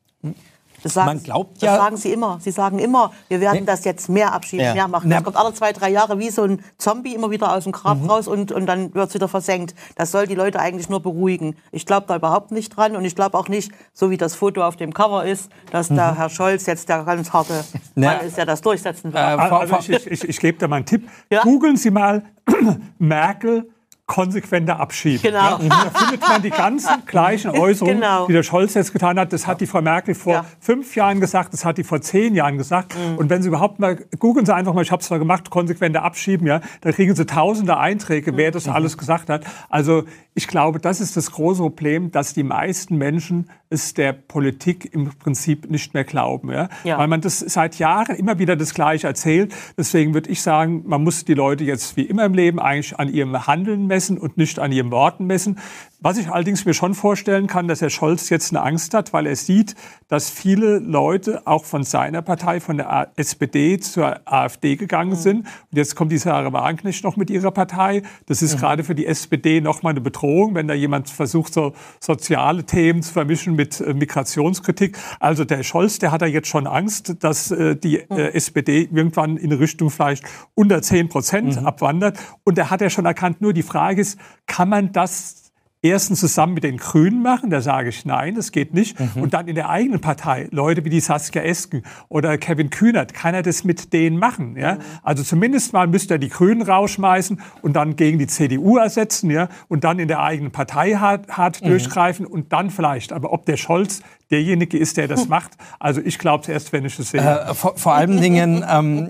[0.83, 2.39] Das, sagen, Man glaubt das ja- sagen sie immer.
[2.41, 3.65] Sie sagen immer, wir werden Nee.
[3.65, 4.73] das jetzt mehr abschieben, Ja.
[4.73, 5.09] mehr machen.
[5.09, 7.71] Na- Das kommt alle zwei, drei Jahre wie so ein Zombie immer wieder aus dem
[7.71, 8.09] Grab Mhm.
[8.09, 9.75] raus und, und dann wird es wieder versenkt.
[9.95, 11.55] Das soll die Leute eigentlich nur beruhigen.
[11.71, 14.63] Ich glaube da überhaupt nicht dran und ich glaube auch nicht, so wie das Foto
[14.63, 17.53] auf dem Cover ist, dass der Herr Scholz jetzt der ganz harte
[17.95, 18.03] Mhm.
[18.03, 19.15] Mann ist, der das durchsetzen wird.
[19.23, 21.07] äh, Also ich, ich, ich gebe da mal einen Tipp.
[21.29, 21.41] Ja.
[21.43, 22.23] Googeln Sie mal
[22.97, 23.69] Merkel
[24.11, 25.21] konsequenter abschieben.
[25.21, 25.57] Genau.
[25.57, 28.27] Da findet man die ganzen gleichen Äußerungen, Genau.
[28.27, 29.31] die der Scholz jetzt getan hat.
[29.31, 30.45] Das hat die Frau Merkel vor Ja.
[30.59, 32.93] fünf Jahren gesagt, das hat die vor zehn Jahren gesagt.
[33.15, 36.03] Und wenn Sie überhaupt mal, googeln Sie einfach mal, ich habe es zwar gemacht, konsequenter
[36.03, 39.45] abschieben, ja, da kriegen Sie tausende Einträge, wer das alles gesagt hat.
[39.69, 44.93] Also ich glaube, das ist das große Problem, dass die meisten Menschen es der Politik
[44.93, 46.51] im Prinzip nicht mehr glauben.
[46.51, 46.67] Ja?
[46.83, 46.97] Ja.
[46.97, 49.53] Weil man das seit Jahren immer wieder das Gleiche erzählt.
[49.77, 53.07] Deswegen würde ich sagen, man muss die Leute jetzt wie immer im Leben eigentlich an
[53.07, 55.59] ihrem Handeln messen und nicht an ihren Worten messen.
[56.03, 59.27] Was ich allerdings mir schon vorstellen kann, dass Herr Scholz jetzt eine Angst hat, weil
[59.27, 59.75] er sieht,
[60.07, 65.41] dass viele Leute auch von seiner Partei, von der SPD zur AfD gegangen sind.
[65.41, 68.01] Und jetzt kommt die Sarah Wagenknecht noch mit ihrer Partei.
[68.25, 72.63] Das ist gerade für die SPD nochmal eine Bedrohung, wenn da jemand versucht, so soziale
[72.63, 74.97] Themen zu vermischen mit äh, Migrationskritik.
[75.19, 79.37] Also der Scholz, der hat da jetzt schon Angst, dass äh, die äh, SPD irgendwann
[79.37, 80.23] in Richtung vielleicht
[80.55, 82.17] unter 10 Prozent abwandert.
[82.43, 85.40] Und er hat ja schon erkannt, nur die Frage ist, kann man das
[85.81, 88.97] erstens zusammen mit den Grünen machen, da sage ich nein, das geht nicht.
[89.15, 93.33] Und dann in der eigenen Partei, Leute wie die Saskia Esken oder Kevin Kühnert, kann
[93.33, 94.55] er das mit denen machen.
[94.57, 94.77] Ja?
[95.01, 99.49] Also zumindest mal müsste er die Grünen rausschmeißen und dann gegen die CDU ersetzen ja?
[99.69, 103.11] und dann in der eigenen Partei hart, hart durchgreifen und dann vielleicht.
[103.11, 106.85] Aber ob der Scholz derjenige ist, der das macht, also ich glaube es erst, wenn
[106.85, 107.21] ich es sehe.
[107.21, 109.09] Äh, vor, vor allen Dingen, ähm,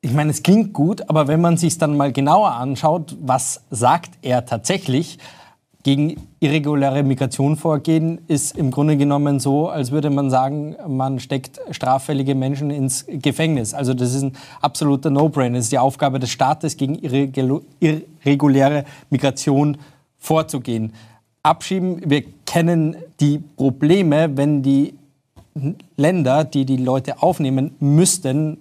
[0.00, 4.12] ich meine, es klingt gut, aber wenn man sich dann mal genauer anschaut, was sagt
[4.22, 5.18] er tatsächlich
[5.84, 11.60] gegen irreguläre Migration vorgehen, ist im Grunde genommen so, als würde man sagen, man steckt
[11.70, 13.74] straffällige Menschen ins Gefängnis.
[13.74, 15.58] Also das ist ein absoluter No-Brainer.
[15.58, 19.78] Es ist die Aufgabe des Staates, gegen irreguläre Migration
[20.18, 20.92] vorzugehen.
[21.44, 24.94] Abschieben, wir kennen die Probleme, wenn die
[25.96, 28.58] Länder, die die Leute aufnehmen müssten,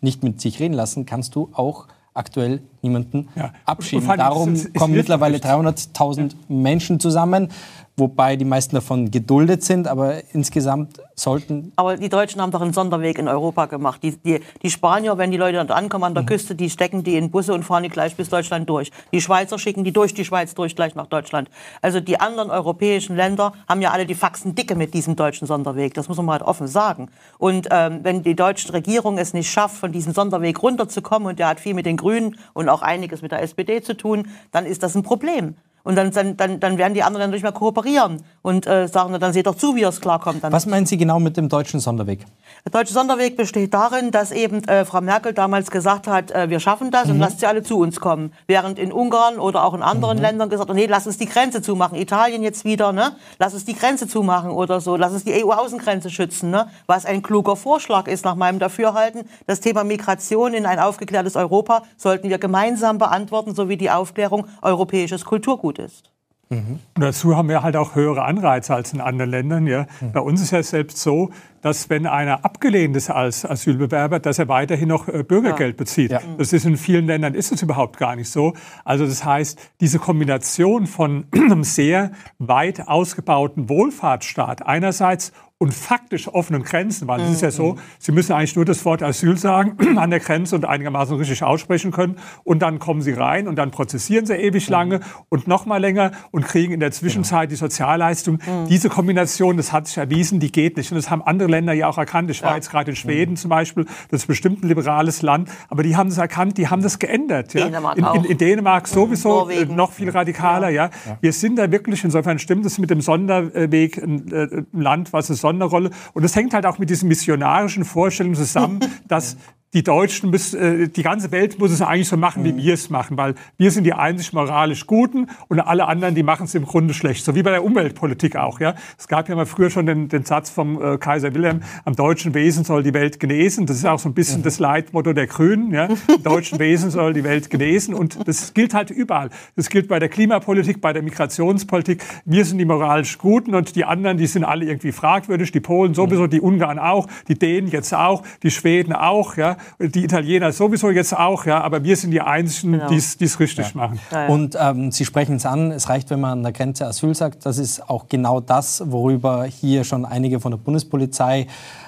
[0.00, 3.52] nicht mit sich reden lassen, kannst du auch aktuell niemanden Ja.
[3.64, 4.06] abschieben.
[4.16, 5.44] Darum kommen mittlerweile nicht.
[5.44, 7.48] 300.000 Menschen zusammen,
[7.96, 12.72] wobei die meisten davon geduldet sind, aber insgesamt sollten Aber die Deutschen haben doch einen
[12.72, 14.02] Sonderweg in Europa gemacht.
[14.02, 17.16] Die, die, die Spanier, wenn die Leute dort ankommen an der Küste, die stecken die
[17.16, 18.90] in Busse und fahren die gleich bis Deutschland durch.
[19.12, 21.50] Die Schweizer schicken die durch die Schweiz durch gleich nach Deutschland.
[21.82, 25.94] Also die anderen europäischen Länder haben ja alle die Faxen dicke mit diesem deutschen Sonderweg.
[25.94, 27.08] Das muss man mal halt offen sagen.
[27.38, 31.48] Und ähm, wenn die deutsche Regierung es nicht schafft, von diesem Sonderweg runterzukommen, und der
[31.48, 34.82] hat viel mit den Grünen und auch einiges mit der SPD zu tun, dann ist
[34.82, 35.56] das ein Problem.
[35.84, 39.32] Und dann, dann, dann, dann werden die anderen nicht mehr kooperieren und äh, sagen, dann
[39.32, 40.44] seht doch zu, wie es klarkommt.
[40.44, 42.26] Dann Was meinen Sie genau mit dem deutschen Sonderweg?
[42.64, 46.60] der deutsche Sonderweg besteht darin, dass eben äh, Frau Merkel damals gesagt hat, äh, wir
[46.60, 48.32] schaffen das und lasst sie alle zu uns kommen.
[48.46, 51.98] Während in Ungarn oder auch in anderen Ländern gesagt nee, lass uns die Grenze zumachen.
[51.98, 53.16] Italien jetzt wieder, ne?
[53.38, 54.96] Lass uns die Grenze zumachen oder so.
[54.96, 56.68] Lass uns die EU-Außengrenze schützen, ne?
[56.86, 59.24] Was ein kluger Vorschlag ist nach meinem Dafürhalten.
[59.46, 64.46] Das Thema Migration in ein aufgeklärtes Europa sollten wir gemeinsam beantworten, so wie die Aufklärung
[64.62, 66.12] europäisches Kulturgut ist.
[66.50, 69.66] Und dazu haben wir halt auch höhere Anreize als in anderen Ländern.
[69.66, 69.86] Ja.
[70.12, 71.30] Bei uns ist ja selbst so,
[71.62, 76.10] dass wenn einer abgelehnt ist als Asylbewerber, dass er weiterhin noch äh, Bürgergeld bezieht.
[76.10, 76.20] Ja.
[76.36, 78.52] Das ist in vielen Ländern ist es überhaupt gar nicht so.
[78.84, 86.64] Also das heißt, diese Kombination von einem sehr weit ausgebauten Wohlfahrtsstaat einerseits und faktisch offenen
[86.64, 90.10] Grenzen, weil es ist ja so, Sie müssen eigentlich nur das Wort Asyl sagen an
[90.10, 94.26] der Grenze und einigermaßen richtig aussprechen können und dann kommen Sie rein und dann prozessieren
[94.26, 94.98] Sie ewig lange
[95.28, 98.40] und noch mal länger und kriegen in der Zwischenzeit die Sozialleistung.
[98.68, 101.86] Diese Kombination, das hat sich erwiesen, die geht nicht und das haben andere Länder ja
[101.88, 102.30] auch erkannt.
[102.30, 105.82] Ich war jetzt gerade in Schweden zum Beispiel, das ist bestimmt ein liberales Land, aber
[105.82, 107.54] die haben das erkannt, die haben das geändert.
[107.54, 107.66] Ja?
[107.66, 109.76] Dänemark in, in, in Dänemark sowieso Norwegen.
[109.76, 110.70] noch viel radikaler.
[110.70, 110.90] Ja.
[111.20, 115.30] Wir sind da wirklich, insofern stimmt es mit dem Sonderweg ein, äh, ein Land, was
[115.30, 115.90] eine Sonderrolle.
[116.12, 119.36] Und das hängt halt auch mit diesen missionarischen Vorstellungen zusammen, dass
[119.74, 122.90] die Deutschen, müssen, äh, die ganze Welt muss es eigentlich so machen, wie wir es
[122.90, 126.66] machen, weil wir sind die einzig moralisch Guten und alle anderen, die machen es im
[126.66, 127.24] Grunde schlecht.
[127.24, 128.60] So wie bei der Umweltpolitik auch.
[128.60, 128.74] Ja.
[128.98, 132.34] Es gab ja mal früher schon den, den Satz vom äh, Kaiser Wilhelm, am deutschen
[132.34, 133.66] Wesen soll die Welt genesen.
[133.66, 135.72] Das ist auch so ein bisschen das Leitmotto der Grünen.
[135.72, 135.84] Ja.
[135.86, 139.30] Am deutschen Wesen soll die Welt genesen und das gilt halt überall.
[139.56, 142.02] Das gilt bei der Klimapolitik, bei der Migrationspolitik.
[142.24, 145.52] Wir sind die moralisch Guten und die anderen, die sind alle irgendwie fragwürdig.
[145.52, 149.36] Die Polen sowieso, die Ungarn auch, die Dänen jetzt auch, die Schweden auch.
[149.36, 149.56] Ja.
[149.78, 152.88] Die Italiener sowieso jetzt auch, ja, aber wir sind die Einzigen, genau.
[152.88, 153.72] die es richtig ja.
[153.74, 154.00] machen.
[154.10, 154.28] Ja, ja.
[154.28, 157.46] Und ähm, Sie sprechen es an, es reicht, wenn man an der Grenze Asyl sagt.
[157.46, 161.46] Das ist auch genau das, worüber hier schon einige von der Bundespolizei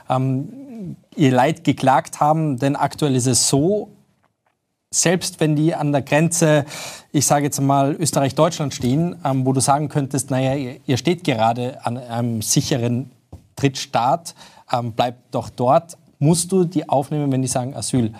[0.09, 2.59] ähm, ihr Leid geklagt haben.
[2.59, 3.91] Denn aktuell ist es so,
[4.95, 6.64] selbst wenn die an der Grenze,
[7.12, 11.25] ich sage jetzt mal Österreich-Deutschland stehen, ähm, wo du sagen könntest, naja, ihr, ihr steht
[11.25, 13.11] gerade an einem sicheren
[13.57, 14.35] Drittstaat,
[14.72, 18.12] ähm, bleibt doch dort, musst du die aufnehmen, wenn die sagen Asyl.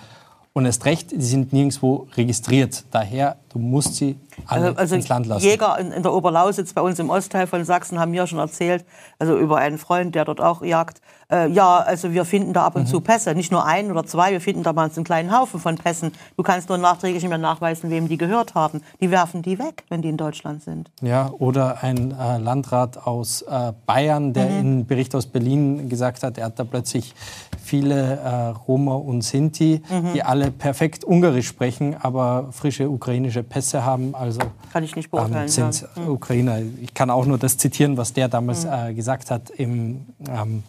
[0.53, 2.85] Und erst recht, die sind nirgendwo registriert.
[2.91, 5.45] Daher, du musst sie alle also, also ins Land lassen.
[5.45, 8.83] Jäger in, in, der Oberlausitz bei uns im Ostteil von Sachsen haben mir schon erzählt,
[9.17, 10.99] also über einen Freund, der dort auch jagt,
[11.31, 12.87] äh, ja, also wir finden da ab und mhm.
[12.87, 15.75] zu Pässe, nicht nur ein oder zwei, wir finden da mal einen kleinen Haufen von
[15.75, 16.11] Pässen.
[16.37, 18.81] Du kannst nur nachträglich nicht mehr nachweisen, wem die gehört haben.
[18.99, 20.91] Die werfen die weg, wenn die in Deutschland sind.
[21.01, 24.59] Ja, oder ein äh, Landrat aus äh, Bayern, der mhm.
[24.59, 27.15] in Bericht aus Berlin gesagt hat, er hat da plötzlich
[27.63, 30.13] viele äh, Roma und Sinti, mhm.
[30.13, 34.15] die alle perfekt Ungarisch sprechen, aber frische ukrainische Pässe haben.
[34.15, 34.41] Also
[34.73, 35.43] kann ich nicht beurteilen.
[35.43, 36.01] Ähm, sind ja.
[36.01, 36.09] Mhm.
[36.09, 36.59] Ukrainer.
[36.81, 38.71] Ich kann auch nur das zitieren, was der damals mhm.
[38.71, 40.63] äh, gesagt hat im ähm,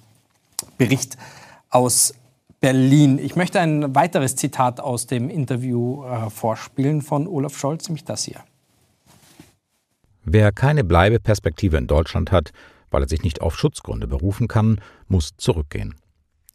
[0.78, 1.16] Bericht
[1.70, 2.14] aus
[2.60, 3.18] Berlin.
[3.18, 8.24] Ich möchte ein weiteres Zitat aus dem Interview äh, vorspielen von Olaf Scholz, nämlich das
[8.24, 8.40] hier.
[10.24, 12.52] Wer keine Bleibeperspektive in Deutschland hat,
[12.90, 15.94] weil er sich nicht auf Schutzgründe berufen kann, muss zurückgehen.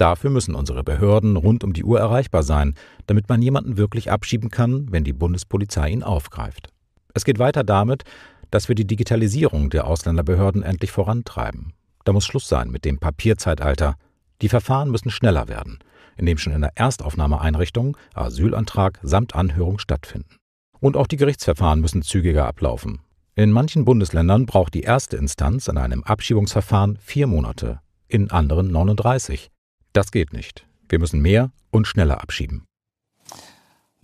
[0.02, 2.74] Dafür müssen unsere Behörden rund um die Uhr erreichbar sein,
[3.06, 6.70] damit man jemanden wirklich abschieben kann, wenn die Bundespolizei ihn aufgreift.
[7.14, 8.02] Es geht weiter damit,
[8.50, 11.74] dass wir die Digitalisierung der Ausländerbehörden endlich vorantreiben.
[12.04, 13.94] Da muss Schluss sein mit dem Papierzeitalter.
[14.42, 15.78] Die Verfahren müssen schneller werden,
[16.18, 20.38] indem schon in der Erstaufnahmeeinrichtung Asylantrag samt Anhörung stattfinden.
[20.80, 23.02] Und auch die Gerichtsverfahren müssen zügiger ablaufen.
[23.36, 29.51] In manchen Bundesländern braucht die erste Instanz in einem Abschiebungsverfahren vier Monate, in anderen 39.
[29.94, 30.66] Das geht nicht.
[30.90, 32.66] Wir müssen mehr und schneller abschieben.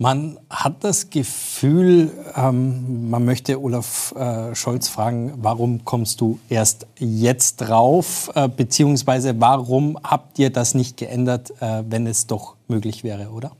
[0.00, 6.86] Man hat das Gefühl, ähm, man möchte Olaf äh, Scholz fragen, warum kommst du erst
[7.00, 13.02] jetzt drauf, äh, beziehungsweise warum habt ihr das nicht geändert, äh, wenn es doch möglich
[13.02, 13.56] wäre, oder?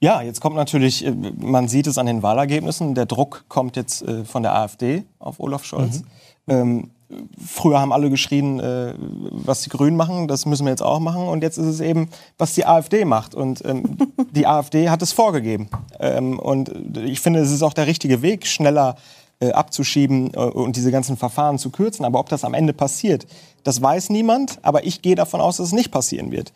[0.00, 4.00] Ja, jetzt kommt natürlich, äh, man sieht es an den Wahlergebnissen, der Druck kommt jetzt
[4.00, 6.00] äh, von der AfD auf Olaf Scholz.
[6.00, 6.06] Mhm.
[6.48, 6.90] Ähm,
[7.44, 11.28] früher haben alle geschrien, äh, was die Grünen machen, das müssen wir jetzt auch machen.
[11.28, 12.08] Und jetzt ist es eben,
[12.38, 13.34] was die AfD macht.
[13.34, 13.96] Und ähm,
[14.30, 15.68] die AfD hat es vorgegeben.
[16.00, 18.96] Ähm, und ich finde, es ist auch der richtige Weg, schneller
[19.40, 22.04] äh, abzuschieben äh, und diese ganzen Verfahren zu kürzen.
[22.04, 23.26] Aber ob das am Ende passiert,
[23.64, 24.58] das weiß niemand.
[24.62, 26.52] Aber ich gehe davon aus, dass es nicht passieren wird.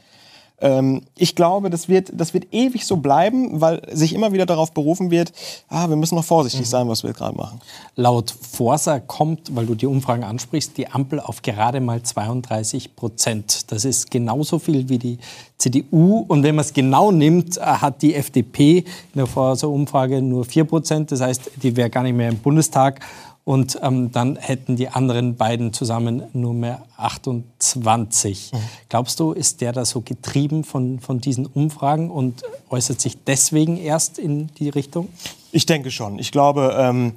[0.59, 4.73] Ähm, ich glaube, das wird, das wird ewig so bleiben, weil sich immer wieder darauf
[4.73, 5.33] berufen wird,
[5.69, 6.71] ah, wir müssen noch vorsichtig mhm.
[6.71, 7.61] sein, was wir gerade machen.
[7.95, 13.71] Laut Forsa kommt, weil du die Umfragen ansprichst, die Ampel auf gerade mal 32 Prozent.
[13.71, 15.19] Das ist genauso viel wie die
[15.59, 16.25] CDU.
[16.27, 18.85] Und wenn man es genau nimmt, äh, hat die FDP in
[19.15, 21.13] der Forsa-Umfrage nur 4 Prozent.
[21.13, 23.01] Das heißt, die wäre gar nicht mehr im Bundestag.
[23.47, 28.51] Und ähm, dann hätten die anderen beiden zusammen nur mehr 28.
[28.53, 28.59] Mhm.
[28.89, 33.77] Glaubst du, ist der da so getrieben von, von diesen Umfragen und äußert sich deswegen
[33.77, 35.11] erst in die Richtung?
[35.53, 36.19] Ich denke schon.
[36.19, 37.13] Ich glaube, ähm,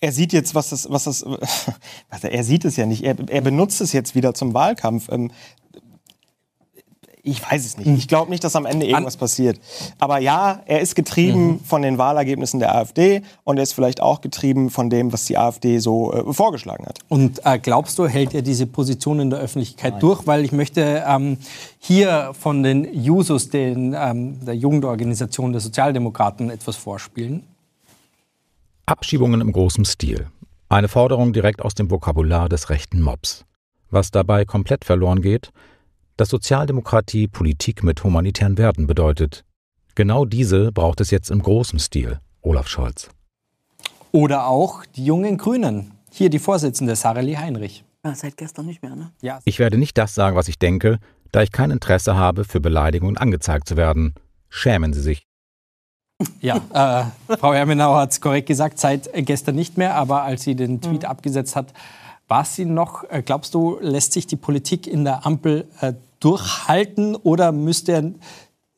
[0.00, 1.26] er sieht jetzt, was das, was das,
[2.22, 3.02] er sieht es ja nicht.
[3.02, 5.08] Er, er benutzt es jetzt wieder zum Wahlkampf.
[5.10, 5.32] Ähm,
[7.26, 7.88] ich weiß es nicht.
[7.88, 9.58] Ich glaube nicht, dass am Ende irgendwas passiert.
[9.98, 11.60] Aber ja, er ist getrieben mhm.
[11.60, 15.38] von den Wahlergebnissen der AfD und er ist vielleicht auch getrieben von dem, was die
[15.38, 16.98] AfD so äh, vorgeschlagen hat.
[17.08, 20.00] Und äh, glaubst du, hält er diese Position in der Öffentlichkeit Nein.
[20.00, 20.26] durch?
[20.26, 21.38] Weil ich möchte ähm,
[21.78, 27.42] hier von den Jusos, den, ähm, der Jugendorganisation der Sozialdemokraten, etwas vorspielen.
[28.84, 30.26] Abschiebungen im großen Stil.
[30.68, 33.46] Eine Forderung direkt aus dem Vokabular des rechten Mobs.
[33.90, 35.52] Was dabei komplett verloren geht,
[36.16, 39.44] dass Sozialdemokratie Politik mit humanitären Werten bedeutet.
[39.94, 43.08] Genau diese braucht es jetzt im großen Stil, Olaf Scholz.
[44.12, 45.92] Oder auch die jungen Grünen.
[46.10, 47.84] Hier die Vorsitzende Sarah Heinrich.
[48.04, 49.10] Ja, seit gestern nicht mehr, ne?
[49.22, 49.40] Ja.
[49.44, 50.98] Ich werde nicht das sagen, was ich denke,
[51.32, 54.14] da ich kein Interesse habe, für Beleidigungen angezeigt zu werden.
[54.48, 55.26] Schämen Sie sich.
[56.40, 60.54] Ja, äh, Frau Hermenau hat es korrekt gesagt, seit gestern nicht mehr, aber als sie
[60.54, 61.08] den Tweet mhm.
[61.08, 61.72] abgesetzt hat,
[62.28, 67.16] war sie noch, äh, glaubst du, lässt sich die Politik in der Ampel äh, durchhalten
[67.16, 68.10] oder müsste er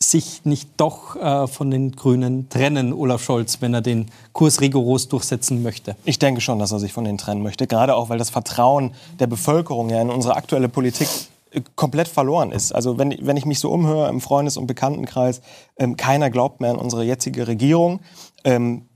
[0.02, 5.08] sich nicht doch äh, von den Grünen trennen, Olaf Scholz, wenn er den Kurs rigoros
[5.08, 5.96] durchsetzen möchte?
[6.04, 8.92] Ich denke schon, dass er sich von denen trennen möchte, gerade auch weil das Vertrauen
[9.18, 11.08] der Bevölkerung ja in unsere aktuelle Politik
[11.50, 12.74] äh, komplett verloren ist.
[12.74, 15.40] Also wenn, wenn ich mich so umhöre im Freundes- und Bekanntenkreis,
[15.78, 18.00] ähm, keiner glaubt mehr an unsere jetzige Regierung.
[18.44, 18.86] Ähm,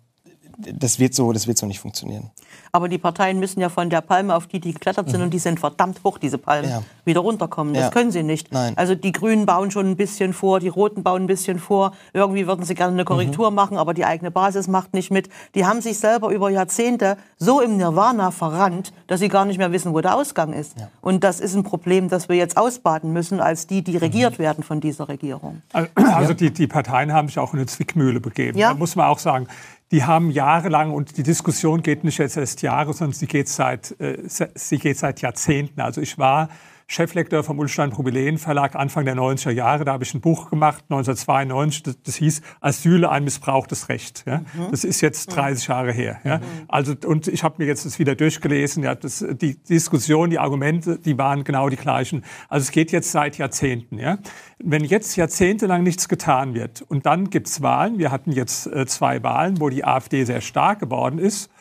[0.60, 2.30] das wird so, das wird so nicht funktionieren.
[2.72, 5.24] Aber die Parteien müssen ja von der Palme, auf die die geklettert sind, mhm.
[5.24, 6.82] und die sind verdammt hoch, diese Palmen, ja.
[7.04, 7.74] wieder runterkommen.
[7.74, 7.90] Das ja.
[7.90, 8.52] können sie nicht.
[8.52, 8.76] Nein.
[8.76, 11.92] Also die Grünen bauen schon ein bisschen vor, die Roten bauen ein bisschen vor.
[12.12, 13.56] Irgendwie würden sie gerne eine Korrektur mhm.
[13.56, 15.28] machen, aber die eigene Basis macht nicht mit.
[15.54, 19.72] Die haben sich selber über Jahrzehnte so im Nirvana verrannt, dass sie gar nicht mehr
[19.72, 20.78] wissen, wo der Ausgang ist.
[20.78, 20.88] Ja.
[21.00, 24.42] Und das ist ein Problem, das wir jetzt ausbaden müssen, als die, die regiert mhm.
[24.42, 25.62] werden von dieser Regierung.
[25.72, 28.58] Also die, die Parteien haben sich auch in eine Zwickmühle begeben.
[28.58, 28.68] Ja.
[28.68, 29.48] Da muss man auch sagen,
[29.90, 33.98] die haben jahrelang, und die Diskussion geht nicht jetzt erst Jahre, sondern sie geht seit,
[34.00, 35.80] äh, sie geht seit Jahrzehnten.
[35.80, 36.48] Also ich war
[36.90, 39.84] Cheflektor vom Ulstein Probilen Verlag Anfang der 90er Jahre.
[39.84, 44.24] Da habe ich ein Buch gemacht, 1992, das, das hieß Asyl, ein missbrauchtes Recht.
[44.26, 44.38] Ja?
[44.38, 44.72] Mhm.
[44.72, 45.72] Das ist jetzt 30 mhm.
[45.72, 46.20] Jahre her.
[46.24, 46.38] Ja?
[46.38, 46.42] Mhm.
[46.66, 48.82] Also, und ich habe mir jetzt das wieder durchgelesen.
[48.82, 48.96] Ja?
[48.96, 52.24] Das, die Diskussion, die Argumente, die waren genau die gleichen.
[52.48, 53.96] Also es geht jetzt seit Jahrzehnten.
[54.00, 54.18] Ja?
[54.58, 59.22] Wenn jetzt jahrzehntelang nichts getan wird und dann gibt's Wahlen, wir hatten jetzt äh, zwei
[59.22, 61.52] Wahlen, wo die AfD sehr stark geworden ist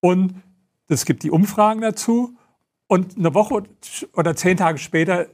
[0.00, 0.34] und
[0.88, 2.36] es gibt die Umfragen dazu
[2.92, 3.62] und eine Woche
[4.12, 5.28] oder zehn Tage später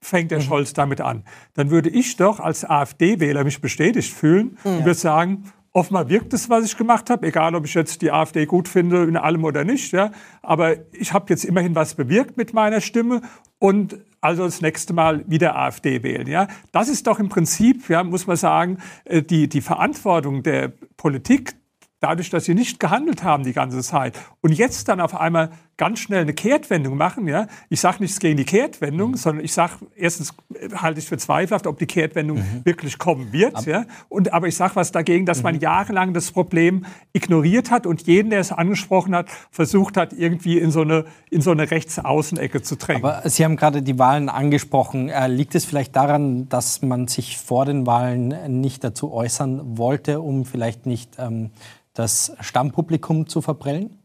[0.00, 0.44] fängt der mhm.
[0.44, 1.24] Scholz damit an.
[1.54, 4.70] Dann würde ich doch als AfD-Wähler mich bestätigt fühlen mhm.
[4.70, 8.12] und würde sagen, offenbar wirkt es, was ich gemacht habe, egal ob ich jetzt die
[8.12, 9.92] AfD gut finde in allem oder nicht.
[9.92, 10.12] Ja.
[10.40, 13.22] Aber ich habe jetzt immerhin was bewirkt mit meiner Stimme
[13.58, 16.28] und also das nächste Mal wieder AfD wählen.
[16.28, 16.46] Ja.
[16.70, 21.56] Das ist doch im Prinzip, ja, muss man sagen, äh, die, die Verantwortung der Politik,
[22.04, 26.00] dadurch, dass sie nicht gehandelt haben die ganze Zeit und jetzt dann auf einmal ganz
[26.00, 27.26] schnell eine Kehrtwendung machen.
[27.26, 27.46] Ja?
[27.70, 29.16] Ich sage nichts gegen die Kehrtwendung, mhm.
[29.16, 30.34] sondern ich sage, erstens
[30.74, 32.64] halte ich für zweifelhaft, ob die Kehrtwendung mhm.
[32.64, 33.56] wirklich kommen wird.
[33.56, 33.84] Ab ja?
[34.08, 35.44] und, aber ich sage was dagegen, dass mhm.
[35.44, 40.58] man jahrelang das Problem ignoriert hat und jeden, der es angesprochen hat, versucht hat, irgendwie
[40.58, 43.04] in so eine, in so eine Rechtsaußenecke zu drängen.
[43.04, 45.08] Aber Sie haben gerade die Wahlen angesprochen.
[45.08, 50.20] Äh, liegt es vielleicht daran, dass man sich vor den Wahlen nicht dazu äußern wollte,
[50.20, 51.50] um vielleicht nicht ähm,
[51.94, 53.98] das Stammpublikum zu verprellen?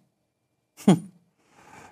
[0.85, 1.08] Hm.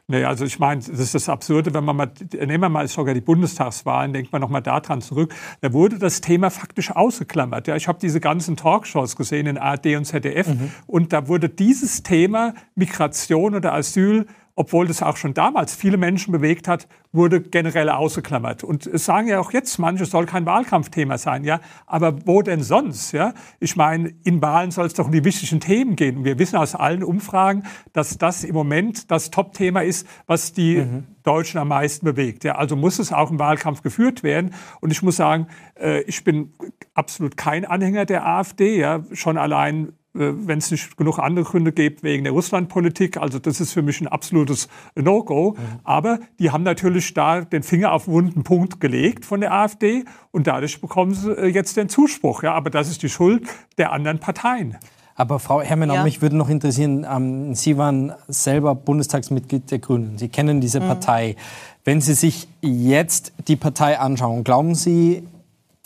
[0.09, 3.13] Nee, also ich meine, das ist das Absurde, wenn man mal, nehmen wir mal sogar
[3.13, 7.67] die Bundestagswahlen, denkt man nochmal daran zurück, da wurde das Thema faktisch ausgeklammert.
[7.67, 10.71] Ja, ich habe diese ganzen Talkshows gesehen in ARD und ZDF mhm.
[10.85, 14.27] und da wurde dieses Thema Migration oder Asyl
[14.57, 18.63] obwohl das auch schon damals viele Menschen bewegt hat, wurde generell ausgeklammert.
[18.63, 21.61] Und es sagen ja auch jetzt manche, es soll kein Wahlkampfthema sein, ja.
[21.85, 23.35] Aber wo denn sonst, ja?
[23.59, 26.17] Ich meine, in Wahlen soll es doch um die wichtigen Themen gehen.
[26.17, 30.77] Und wir wissen aus allen Umfragen, dass das im Moment das Top-Thema ist, was die
[30.77, 31.03] mhm.
[31.21, 32.43] Deutschen am meisten bewegt.
[32.43, 34.55] Ja, also muss es auch im Wahlkampf geführt werden.
[34.81, 35.47] Und ich muss sagen,
[35.79, 36.53] äh, ich bin
[36.95, 38.79] absolut kein Anhänger der AfD.
[38.79, 43.17] Ja, schon allein wenn es nicht genug andere Gründe gibt wegen der Russlandpolitik.
[43.17, 45.55] Also das ist für mich ein absolutes No-Go.
[45.57, 45.79] Mhm.
[45.83, 50.05] Aber die haben natürlich da den Finger auf einen wunden Punkt gelegt von der AfD
[50.31, 52.43] und dadurch bekommen sie äh, jetzt den Zuspruch.
[52.43, 53.47] Ja, aber das ist die Schuld
[53.77, 54.77] der anderen Parteien.
[55.15, 56.03] Aber Frau Herrmann, ja.
[56.03, 60.19] mich würde noch interessieren, ähm, Sie waren selber Bundestagsmitglied der Grünen.
[60.19, 60.87] Sie kennen diese mhm.
[60.87, 61.35] Partei.
[61.83, 65.23] Wenn Sie sich jetzt die Partei anschauen, glauben Sie,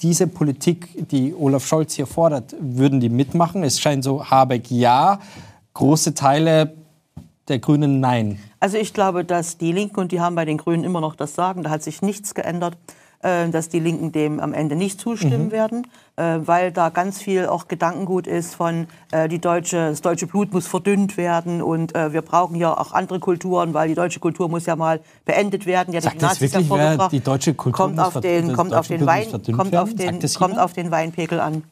[0.01, 3.63] diese Politik, die Olaf Scholz hier fordert, würden die mitmachen?
[3.63, 5.19] Es scheint so, Habeck ja,
[5.73, 6.73] große Teile
[7.47, 8.39] der Grünen nein.
[8.59, 11.35] Also ich glaube, dass die Linken, und die haben bei den Grünen immer noch das
[11.35, 12.77] Sagen, da hat sich nichts geändert,
[13.23, 15.51] äh, dass die Linken dem am Ende nicht zustimmen mhm.
[15.51, 20.27] werden, äh, weil da ganz viel auch Gedankengut ist von äh, die deutsche, das deutsche
[20.27, 24.49] Blut muss verdünnt werden und wir brauchen ja auch andere Kulturen, weil die deutsche Kultur
[24.49, 25.93] muss ja mal beendet werden.
[25.93, 29.27] Ja, Sagt das wirklich, wer die deutsche Kultur kommt auf den, kommt auf den Wein,
[29.55, 31.63] kommt auf den, kommt auf den Weinpegel an.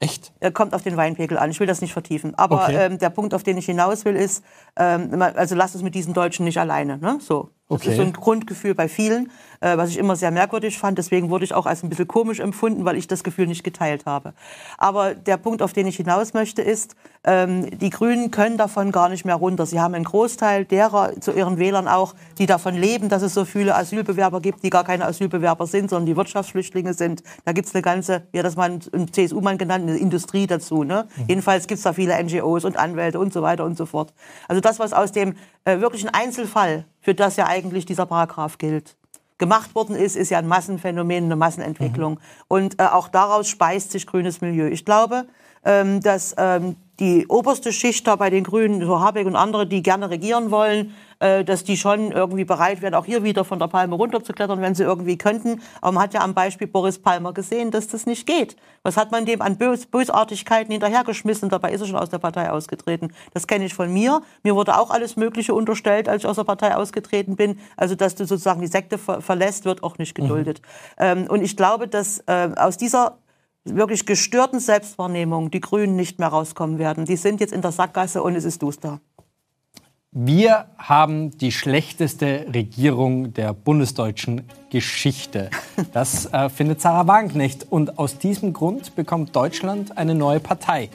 [0.00, 0.32] Echt?
[0.54, 1.50] Kommt auf den Weinpegel an.
[1.50, 2.34] Ich will das nicht vertiefen.
[2.36, 2.86] Aber okay.
[2.86, 4.44] ähm, der Punkt, auf den ich hinaus will, ist,
[4.76, 6.98] ähm, also lasst es mit diesen Deutschen nicht alleine.
[6.98, 7.18] Ne?
[7.20, 7.50] So.
[7.68, 7.90] Das okay.
[7.90, 10.96] ist so ein Grundgefühl bei vielen, äh, was ich immer sehr merkwürdig fand.
[10.96, 14.06] Deswegen wurde ich auch als ein bisschen komisch empfunden, weil ich das Gefühl nicht geteilt
[14.06, 14.32] habe.
[14.78, 19.10] Aber der Punkt, auf den ich hinaus möchte, ist, ähm, die Grünen können davon gar
[19.10, 19.66] nicht mehr runter.
[19.66, 23.44] Sie haben einen Großteil derer zu ihren Wählern auch, die davon leben, dass es so
[23.44, 27.22] viele Asylbewerber gibt, die gar keine Asylbewerber sind, sondern die Wirtschaftsflüchtlinge sind.
[27.44, 30.84] Da gibt es eine ganze, wie hat das mal ein CSU-Mann genannt, eine Industrie dazu.
[30.84, 31.06] Ne?
[31.16, 31.24] Mhm.
[31.28, 34.14] Jedenfalls gibt es da viele NGOs und Anwälte und so weiter und so fort.
[34.46, 38.94] Also das, was aus dem äh, wirklichen Einzelfall für das ja eigentlich dieser Paragraph gilt.
[39.38, 42.16] Gemacht worden ist, ist ja ein Massenphänomen, eine Massenentwicklung.
[42.16, 42.18] Mhm.
[42.48, 44.68] Und äh, auch daraus speist sich grünes Milieu.
[44.68, 45.24] Ich glaube,
[45.64, 49.82] ähm, dass ähm, die oberste Schicht da bei den Grünen, so Habeck und andere, die
[49.82, 53.68] gerne regieren wollen, äh, dass die schon irgendwie bereit wären, auch hier wieder von der
[53.68, 55.60] Palme runterzuklettern, wenn sie irgendwie könnten.
[55.80, 58.56] Aber man hat ja am Beispiel Boris Palmer gesehen, dass das nicht geht.
[58.82, 61.48] Was hat man dem an Bös Bösartigkeiten hinterhergeschmissen?
[61.50, 63.12] Dabei ist er schon aus der Partei ausgetreten.
[63.32, 64.22] Das kenne ich von mir.
[64.42, 67.60] Mir wurde auch alles Mögliche unterstellt, als ich aus der Partei ausgetreten bin.
[67.76, 70.62] Also, dass du sozusagen die Sekte ver verlässt, wird auch nicht geduldet.
[70.98, 71.04] Mhm.
[71.04, 73.18] Ähm, und ich glaube, dass äh, aus dieser
[73.74, 77.04] wirklich gestörten Selbstwahrnehmung die Grünen nicht mehr rauskommen werden.
[77.04, 79.00] Die sind jetzt in der Sackgasse und es ist duster.
[80.10, 85.50] Wir haben die schlechteste Regierung der bundesdeutschen Geschichte.
[85.92, 87.66] Das äh, findet Sarah Wagenknecht.
[87.70, 90.88] Und aus diesem Grund bekommt Deutschland eine neue Partei.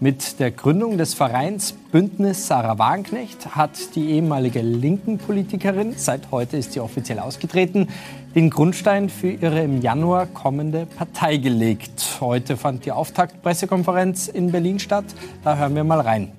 [0.00, 6.56] Mit der Gründung des Vereins Bündnis Sarah Wagenknecht hat die ehemalige linken Politikerin, seit heute
[6.56, 7.88] ist sie offiziell ausgetreten,
[8.34, 12.18] den Grundstein für ihre im Januar kommende Partei gelegt.
[12.20, 15.04] Heute fand die Auftaktpressekonferenz in Berlin statt.
[15.44, 16.32] Da hören wir mal rein.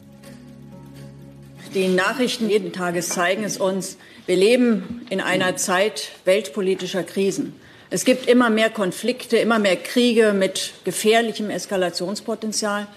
[1.74, 3.98] Die Nachrichten jeden Tages zeigen es uns.
[4.26, 7.54] Wir leben in einer Zeit weltpolitischer Krisen.
[7.90, 12.88] Es gibt immer mehr Konflikte, immer mehr Kriege mit gefährlichem Eskalationspotenzial.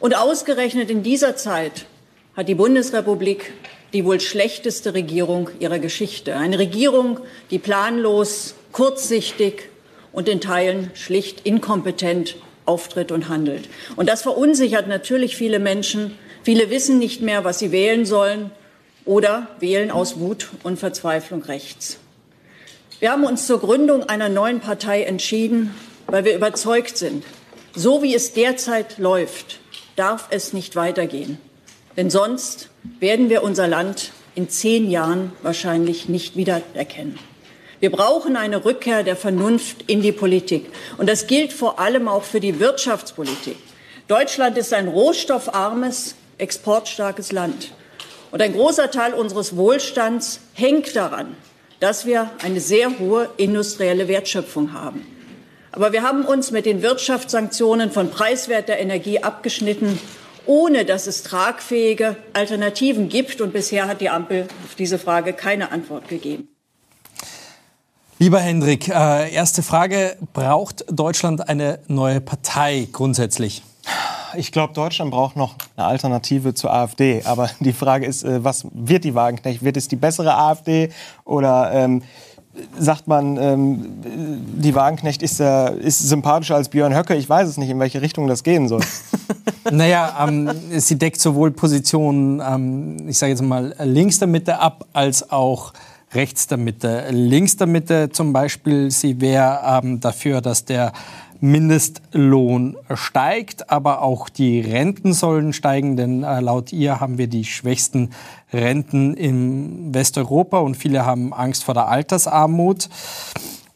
[0.00, 1.86] Und ausgerechnet in dieser Zeit
[2.36, 3.52] hat die Bundesrepublik
[3.92, 6.36] die wohl schlechteste Regierung ihrer Geschichte.
[6.36, 7.20] Eine Regierung,
[7.50, 9.68] die planlos, kurzsichtig
[10.12, 12.36] und in Teilen schlicht inkompetent
[12.66, 13.68] auftritt und handelt.
[13.96, 16.12] Und das verunsichert natürlich viele Menschen,
[16.48, 18.50] Viele wissen nicht mehr, was sie wählen sollen
[19.04, 21.98] oder wählen aus Wut und Verzweiflung rechts.
[23.00, 25.74] Wir haben uns zur Gründung einer neuen Partei entschieden,
[26.06, 27.22] weil wir überzeugt sind,
[27.74, 29.60] so wie es derzeit läuft,
[29.94, 31.38] darf es nicht weitergehen.
[31.98, 32.68] Denn sonst
[33.00, 37.18] werden wir unser Land in zehn Jahren wahrscheinlich nicht wiedererkennen.
[37.80, 40.66] Wir brauchen eine Rückkehr der Vernunft in die Politik.
[40.96, 43.56] Und das gilt vor allem auch für die Wirtschaftspolitik.
[44.06, 47.72] Deutschland ist ein rohstoffarmes, exportstarkes Land.
[48.30, 51.36] Und ein großer Teil unseres Wohlstands hängt daran,
[51.80, 55.04] dass wir eine sehr hohe industrielle Wertschöpfung haben.
[55.72, 59.98] Aber wir haben uns mit den Wirtschaftssanktionen von preiswerter Energie abgeschnitten,
[60.48, 63.40] ohne dass es tragfähige Alternativen gibt.
[63.40, 66.48] Und bisher hat die Ampel auf diese Frage keine Antwort gegeben.
[68.18, 70.16] Lieber Hendrik, äh, erste Frage.
[70.32, 73.62] Braucht Deutschland eine neue Partei grundsätzlich?
[74.36, 77.22] ich glaube, Deutschland braucht noch eine Alternative zur AfD.
[77.24, 79.62] Aber die Frage ist, äh, was wird die Wagenknecht?
[79.62, 80.90] Wird es die bessere AfD
[81.24, 82.02] oder ähm,
[82.78, 87.14] sagt man, ähm, die Wagenknecht ist, äh, ist sympathischer als Björn Höcke?
[87.14, 88.80] Ich weiß es nicht, in welche Richtung das gehen soll.
[89.70, 94.86] naja, ähm, sie deckt sowohl Positionen, ähm, ich sage jetzt mal, links der Mitte ab,
[94.92, 95.72] als auch
[96.14, 97.06] rechts der Mitte.
[97.10, 100.92] Links der Mitte zum Beispiel, sie wäre ähm, dafür, dass der
[101.40, 107.44] Mindestlohn steigt, aber auch die Renten sollen steigen, denn äh, laut ihr haben wir die
[107.44, 108.10] schwächsten
[108.52, 112.88] Renten in Westeuropa und viele haben Angst vor der Altersarmut.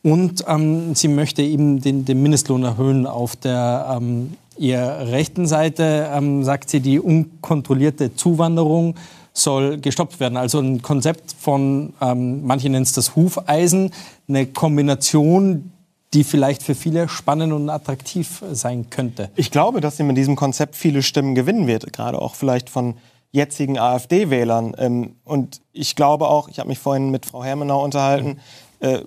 [0.03, 3.07] Und ähm, sie möchte eben den, den, Mindestlohn erhöhen.
[3.07, 8.97] Auf der ähm, ihrer rechten Seite ähm, sagt sie, die unkontrollierte Zuwanderung
[9.33, 10.37] soll gestoppt werden.
[10.37, 13.93] Also ein Konzept von, ähm, manche nennen es das Hufeisen,
[14.29, 15.71] eine Kombination,
[16.15, 19.31] die vielleicht für viele spannend und attraktiv sein könnte.
[19.37, 22.95] Ich glaube, dass sie mit diesem Konzept viele Stimmen gewinnen wird, gerade auch vielleicht von
[23.33, 24.75] jetzigen AfD-Wählern.
[24.79, 28.39] Ähm, und ich glaube auch, ich habe mich vorhin mit Frau Hermenau unterhalten,
[28.81, 29.01] äh,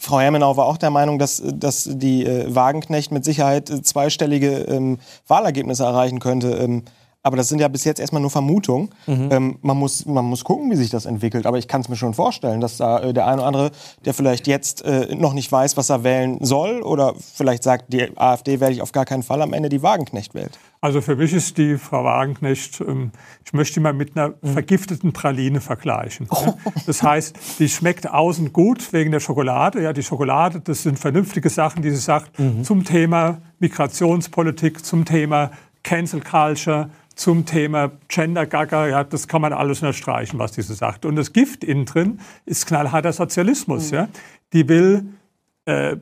[0.00, 4.60] Frau Hermenau war auch der Meinung, dass, dass die äh, Wagenknecht mit Sicherheit äh, zweistellige
[4.62, 6.52] ähm, Wahlergebnisse erreichen könnte.
[6.52, 6.84] Ähm,
[7.22, 8.90] aber das sind ja bis jetzt erstmal nur Vermutungen.
[9.06, 9.28] Mhm.
[9.30, 11.46] Ähm, man, muss, man muss gucken, wie sich das entwickelt.
[11.46, 13.70] Aber ich kann es mir schon vorstellen, dass da äh, der eine oder andere,
[14.06, 18.16] der vielleicht jetzt äh, noch nicht weiß, was er wählen soll, oder vielleicht sagt, die
[18.16, 20.58] AfD werde ich auf gar keinen Fall am Ende die Wagenknecht wählt.
[20.80, 23.12] Also für mich ist die Frau Wagenknecht, ähm,
[23.44, 24.52] ich möchte mal mit einer mhm.
[24.54, 26.26] vergifteten Praline vergleichen.
[26.30, 26.54] Oh.
[26.86, 29.82] Das heißt, die schmeckt außen gut wegen der Schokolade.
[29.82, 32.64] Ja, die Schokolade, das sind vernünftige Sachen, die sie sagt mhm.
[32.64, 35.50] zum Thema Migrationspolitik, zum Thema
[35.82, 40.74] Cancel Culture, zum Thema Gender Gaga, ja, das kann man alles nur streichen, was diese
[40.74, 41.04] sagt.
[41.04, 43.90] Und das Gift innen drin ist knallharter Sozialismus.
[43.90, 43.96] Mhm.
[43.96, 44.08] Ja.
[44.52, 45.04] Die will
[45.66, 45.96] äh,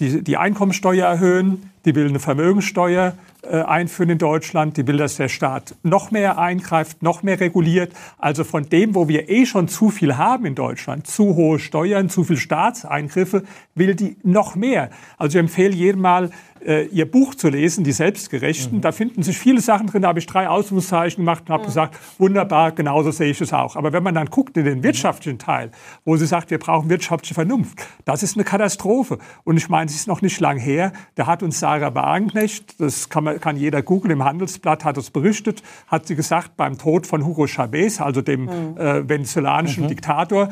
[0.00, 5.16] die, die Einkommensteuer erhöhen, die will eine Vermögensteuer äh, einführen in Deutschland, die will, dass
[5.16, 7.92] der Staat noch mehr eingreift, noch mehr reguliert.
[8.18, 12.08] Also von dem, wo wir eh schon zu viel haben in Deutschland, zu hohe Steuern,
[12.08, 13.44] zu viel Staatseingriffe,
[13.74, 14.90] will die noch mehr.
[15.18, 16.30] Also ich empfehle jedem mal,
[16.64, 18.78] äh, ihr Buch zu lesen, Die Selbstgerechten.
[18.78, 18.80] Mhm.
[18.80, 20.02] Da finden sich viele Sachen drin.
[20.02, 21.66] Da habe ich drei Ausrufungszeichen gemacht und habe mhm.
[21.66, 23.76] gesagt, wunderbar, genauso sehe ich es auch.
[23.76, 24.82] Aber wenn man dann guckt in den mhm.
[24.82, 25.70] wirtschaftlichen Teil,
[26.04, 29.18] wo sie sagt, wir brauchen wirtschaftliche Vernunft, das ist eine Katastrophe.
[29.44, 30.92] Und ich meine, es ist noch nicht lang her.
[31.14, 35.10] Da hat uns Sarah Wagenknecht, das kann, man, kann jeder googeln, im Handelsblatt hat es
[35.10, 38.76] berichtet, hat sie gesagt, beim Tod von Hugo Chavez, also dem mhm.
[38.76, 39.88] äh, venezolanischen mhm.
[39.88, 40.50] Diktator,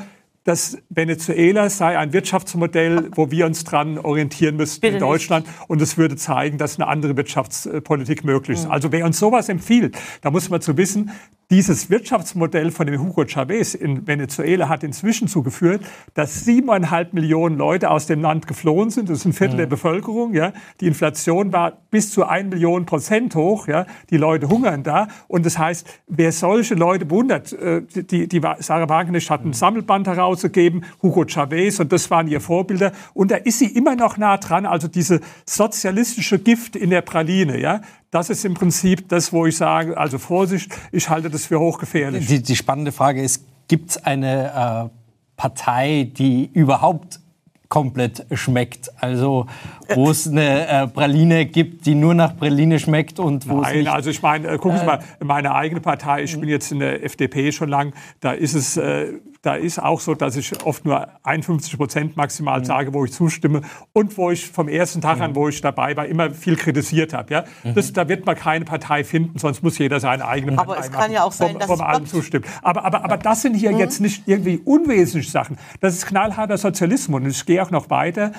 [0.49, 5.47] dass Venezuela sei ein Wirtschaftsmodell, wo wir uns dran orientieren müssten Bitte in Deutschland.
[5.47, 5.69] Nicht.
[5.69, 8.65] Und es würde zeigen, dass eine andere Wirtschaftspolitik möglich ist.
[8.65, 8.71] Mhm.
[8.71, 11.11] Also wer uns sowas empfiehlt, da muss man zu wissen,
[11.51, 15.83] dieses Wirtschaftsmodell von dem Hugo Chavez in Venezuela hat inzwischen zugeführt,
[16.13, 19.09] dass siebeneinhalb Millionen Leute aus dem Land geflohen sind.
[19.09, 19.59] Das ist ein Viertel mhm.
[19.59, 20.35] der Bevölkerung.
[20.35, 20.53] Ja.
[20.83, 23.67] Die Inflation war bis zu ein Million Prozent hoch.
[23.67, 23.87] Ja.
[24.11, 25.09] Die Leute hungern da.
[25.27, 30.07] Und das heißt, wer solche Leute bewundert, äh, die, die Sarah Wagenknecht hat ein Sammelband
[30.07, 32.93] herausgegeben, Hugo Chavez, und das waren ihr Vorbilder.
[33.15, 34.67] Und da ist sie immer noch nah dran.
[34.67, 37.59] Also diese sozialistische Gift in der Praline.
[37.59, 37.81] Ja
[38.11, 42.27] das ist im Prinzip das, wo ich sage, also Vorsicht, ich halte das für hochgefährlich.
[42.27, 44.99] Die, die spannende Frage ist, gibt es eine äh,
[45.37, 47.21] Partei, die überhaupt
[47.69, 48.91] komplett schmeckt.
[49.01, 49.47] Also
[49.95, 53.77] wo es eine äh, Praline gibt, die nur nach Praline schmeckt und wo Nein, es
[53.77, 56.79] nicht, also ich meine, äh, gucken Sie mal, meine eigene Partei, ich bin jetzt in
[56.79, 59.13] der FDP schon lang, da ist es äh,
[59.49, 62.65] da ist auch so, dass ich oft nur 51 Prozent maximal mhm.
[62.67, 63.63] sage, wo ich zustimme
[63.95, 65.37] und wo ich vom ersten Tag an, mhm.
[65.37, 67.33] wo ich dabei war, immer viel kritisiert habe.
[67.33, 67.45] Ja?
[67.65, 67.73] Mhm.
[67.73, 70.93] Das, da wird man keine Partei finden, sonst muss jeder seine eigene Partei Aber es
[70.93, 72.45] kann ja auch sein, dass vom allem zustimmt.
[72.61, 73.79] Aber, aber, aber das sind hier mhm.
[73.79, 75.57] jetzt nicht irgendwie unwesentliche Sachen.
[75.81, 78.33] Das ist knallharter Sozialismus und ich gehe auch noch weiter.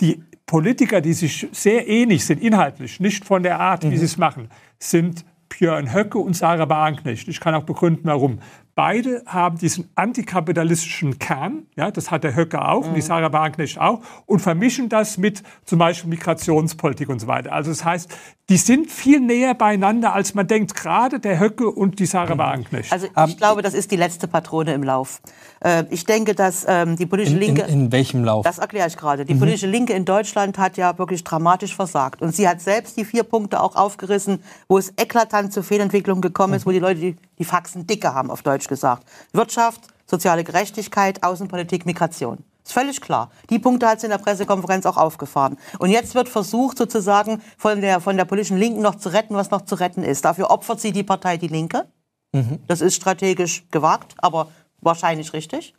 [0.00, 3.98] Die Politiker, die sich sehr ähnlich sind, inhaltlich, nicht von der Art, wie mhm.
[3.98, 4.48] sie es machen,
[4.78, 7.28] sind Björn Höcke und Sarah Wagenknecht.
[7.28, 8.38] Ich kann auch begründen, warum.
[8.74, 12.88] Beide haben diesen antikapitalistischen Kern, ja, das hat der Höcke auch mhm.
[12.88, 13.06] und die mhm.
[13.06, 17.52] Sarah Wagenknecht auch, und vermischen das mit zum Beispiel Migrationspolitik und so weiter.
[17.52, 18.10] Also das heißt,
[18.48, 22.38] die sind viel näher beieinander, als man denkt, gerade der Höcke und die Sarah mhm.
[22.38, 22.92] Wagenknecht.
[22.92, 25.20] Also ich ähm, glaube, das ist die letzte Patrone im Lauf.
[25.64, 27.62] Äh, ich denke, dass ähm, die politische in, Linke...
[27.62, 28.44] In, in, welchem Lauf?
[28.44, 29.24] Das erkläre ich gerade.
[29.24, 29.40] Die mhm.
[29.40, 32.22] politische Linke in Deutschland hat ja wirklich dramatisch versagt.
[32.22, 36.54] Und sie hat selbst die vier Punkte auch aufgerissen, wo es eklatant zu Fehlentwicklungen gekommen
[36.54, 36.68] ist, mhm.
[36.68, 39.06] wo die Leute die, die Faxen dicke haben, auf Deutsch gesagt.
[39.32, 42.38] Wirtschaft, soziale Gerechtigkeit, Außenpolitik, Migration.
[42.62, 43.30] Ist völlig klar.
[43.50, 45.58] Die Punkte hat sie in der Pressekonferenz auch aufgefahren.
[45.78, 49.50] Und jetzt wird versucht, sozusagen von der, von der politischen Linken noch zu retten, was
[49.50, 50.24] noch zu retten ist.
[50.24, 51.86] Dafür opfert sie die Partei Die Linke.
[52.32, 52.58] Mhm.
[52.66, 54.48] Das ist strategisch gewagt, aber
[54.84, 55.74] wahrscheinlich richtig.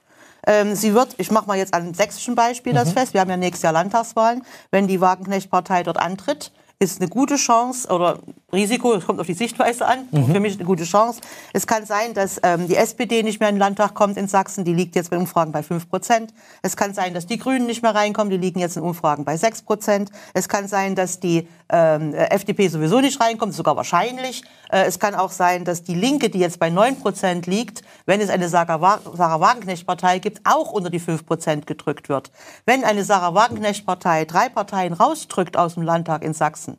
[0.47, 2.77] Ähm, sie wird, ich mache mal jetzt an einem sächsischen Beispiel mhm.
[2.77, 7.09] das fest, wir haben ja nächstes Jahr Landtagswahlen, wenn die Wagenknecht-Partei dort antritt, ist eine
[7.09, 8.19] gute Chance oder
[8.51, 10.33] Risiko, es kommt auf die Sichtweise an, mhm.
[10.33, 11.21] für mich eine gute Chance.
[11.53, 14.63] Es kann sein, dass ähm, die SPD nicht mehr in den Landtag kommt in Sachsen,
[14.63, 16.33] die liegt jetzt bei Umfragen bei 5 Prozent.
[16.61, 19.37] Es kann sein, dass die Grünen nicht mehr reinkommen, die liegen jetzt in Umfragen bei
[19.37, 20.09] 6 Prozent.
[20.33, 24.43] Es kann sein, dass die ähm, FDP sowieso nicht reinkommt, sogar wahrscheinlich.
[24.69, 28.21] Äh, es kann auch sein, dass die Linke, die jetzt bei 9 Prozent liegt, wenn
[28.21, 32.31] es eine Sarah, Wagenknecht-Partei gibt, auch unter die 5 Prozent gedrückt wird.
[32.65, 36.74] Wenn eine Sarah Wagenknecht-Partei drei Parteien rausdrückt aus dem Landtag in Sachsen,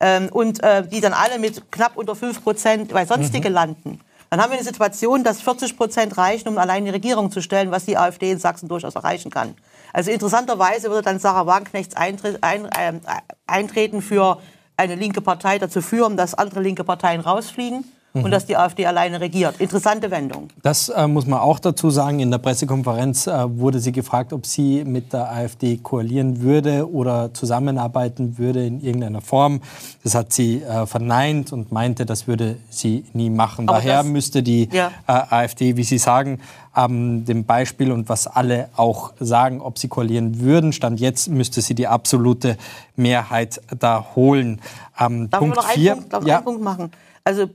[0.00, 3.54] ähm, und äh, die dann alle mit knapp unter 5 Prozent bei Sonstige mhm.
[3.54, 7.40] landen, dann haben wir eine Situation, dass 40 Prozent reichen, um allein die Regierung zu
[7.40, 9.54] stellen, was die AfD in Sachsen durchaus erreichen kann.
[9.92, 12.92] Also interessanterweise würde dann Sarah Wagenknechts Eintritt, ein, äh,
[13.46, 14.40] Eintreten für
[14.76, 17.84] eine linke Partei dazu führen, dass andere linke Parteien rausfliegen
[18.18, 18.24] mhm.
[18.24, 19.60] und dass die AfD alleine regiert.
[19.60, 20.48] Interessante Wendung.
[20.62, 22.20] Das äh, muss man auch dazu sagen.
[22.20, 27.32] In der Pressekonferenz äh, wurde sie gefragt, ob sie mit der AfD koalieren würde oder
[27.34, 29.60] zusammenarbeiten würde in irgendeiner Form.
[30.02, 33.68] Das hat sie äh, verneint und meinte, das würde sie nie machen.
[33.68, 34.90] Aber Daher müsste die ja.
[35.06, 36.40] Äh, AfD, wie Sie sagen,
[36.78, 40.72] ähm, dem Beispiel und was alle auch sagen, ob sie koalieren würden.
[40.72, 42.56] Stand jetzt müsste sie die absolute
[42.96, 44.60] Mehrheit da holen.
[44.98, 46.36] Ähm, Darf Punkt ich noch einen, Punkt, ja.
[46.36, 46.90] einen Punkt machen?
[47.24, 47.46] Also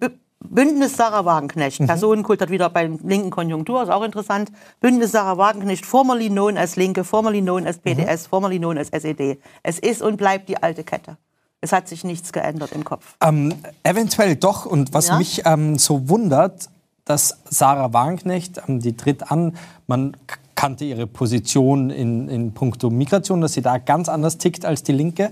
[0.50, 1.88] Bündnis Sarah Wagenknecht, mhm.
[1.88, 4.52] Personenkult hat wieder bei linken Konjunktur, ist auch interessant.
[4.80, 8.30] Bündnis Sarah Wagenknecht, formerly known as Linke, formerly known as PDS, mhm.
[8.30, 9.40] formerly known as SED.
[9.64, 11.18] Es ist und bleibt die alte Kette.
[11.62, 13.16] Es hat sich nichts geändert im Kopf.
[13.22, 14.66] Ähm, eventuell doch.
[14.66, 15.18] Und was ja?
[15.18, 16.70] mich ähm, so wundert,
[17.06, 19.56] dass Sarah Wagenknecht, ähm, die tritt an,
[19.88, 20.18] man
[20.56, 24.92] kannte ihre Position in, in puncto Migration, dass sie da ganz anders tickt als die
[24.92, 25.32] Linke.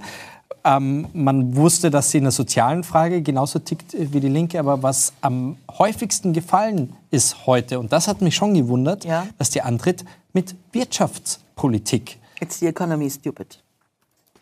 [0.64, 4.84] Ähm, man wusste, dass sie in der sozialen Frage genauso tickt wie die Linke, aber
[4.84, 9.26] was am häufigsten gefallen ist heute, und das hat mich schon gewundert, ja.
[9.38, 12.20] dass die antritt mit Wirtschaftspolitik.
[12.39, 13.64] It's the economy stupid.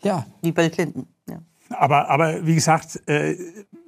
[0.02, 0.26] Ja.
[0.42, 1.06] Wie Bill Clinton.
[1.28, 1.38] Ja.
[1.70, 3.36] Aber, aber wie gesagt, äh,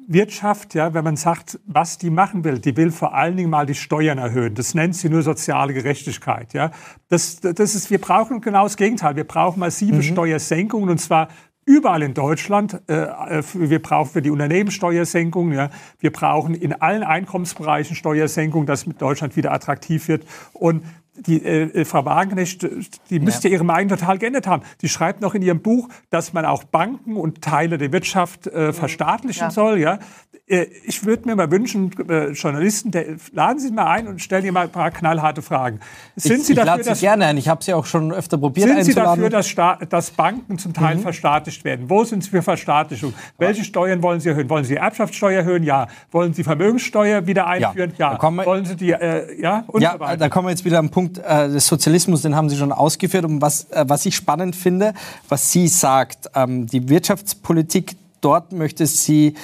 [0.06, 3.66] Wirtschaft, ja, wenn man sagt, was die machen will, die will vor allen Dingen mal
[3.66, 4.54] die Steuern erhöhen.
[4.54, 6.52] Das nennt sie nur soziale Gerechtigkeit.
[6.52, 6.70] Ja.
[7.08, 9.16] Das, das ist, wir brauchen genau das Gegenteil.
[9.16, 10.02] Wir brauchen massive mhm.
[10.02, 11.28] Steuersenkungen und zwar
[11.64, 12.80] überall in Deutschland.
[12.88, 18.84] Äh, äh, wir brauchen für die Unternehmenssteuersenkung, ja, wir brauchen in allen Einkommensbereichen Steuersenkung, dass
[18.84, 20.24] Deutschland wieder attraktiv wird.
[20.52, 20.82] Und
[21.14, 22.66] die äh, Frau Wagenknecht,
[23.10, 23.54] die müsste ja.
[23.54, 24.62] ihre Meinung total geändert haben.
[24.80, 28.68] Die schreibt noch in ihrem Buch, dass man auch Banken und Teile der Wirtschaft äh,
[28.68, 28.74] mhm.
[28.74, 29.50] verstaatlichen ja.
[29.50, 29.78] soll.
[29.78, 29.98] Ja?
[30.46, 34.44] Äh, ich würde mir mal wünschen, äh, Journalisten, der, laden Sie mal ein und stellen
[34.44, 35.80] Ihnen mal ein paar knallharte Fragen.
[36.16, 37.36] Sind ich, Sie dafür, ich dass, Sie gerne ein.
[37.36, 40.72] Ich habe Sie auch schon öfter probiert Sind Sie dafür, dass, Sta dass Banken zum
[40.72, 41.02] Teil mhm.
[41.02, 41.88] verstaatlicht werden?
[41.88, 43.14] Wo sind Sie für Verstaatlichung?
[43.38, 44.48] Welche Steuern wollen Sie erhöhen?
[44.48, 45.62] Wollen Sie Erbschaftssteuer erhöhen?
[45.62, 45.88] Ja.
[46.10, 47.92] Wollen Sie Vermögenssteuer wieder einführen?
[47.98, 48.12] Ja.
[48.12, 48.44] ja.
[48.46, 49.64] Wollen Sie die, äh, ja?
[49.66, 52.48] Und ja, so da kommen wir jetzt wieder am Punkt äh, des Sozialismus, den haben
[52.48, 53.24] Sie schon ausgeführt.
[53.24, 54.94] Und was, äh, was ich spannend finde,
[55.28, 59.34] was sie sagt, ähm, die Wirtschaftspolitik, dort möchte sie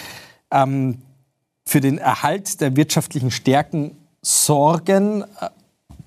[0.50, 0.98] ähm,
[1.66, 3.92] für den Erhalt der wirtschaftlichen Stärken
[4.22, 5.24] sorgen.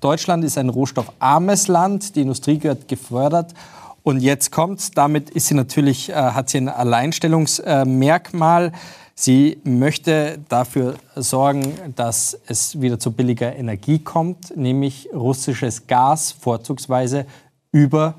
[0.00, 3.54] Deutschland ist ein rohstoffarmes Land, die Industrie gehört gefördert.
[4.02, 8.72] Und jetzt kommt, damit ist sie natürlich, äh, hat sie ein Alleinstellungsmerkmal.
[9.14, 17.26] Sie möchte dafür sorgen, dass es wieder zu billiger Energie kommt, nämlich russisches Gas vorzugsweise
[17.72, 18.14] über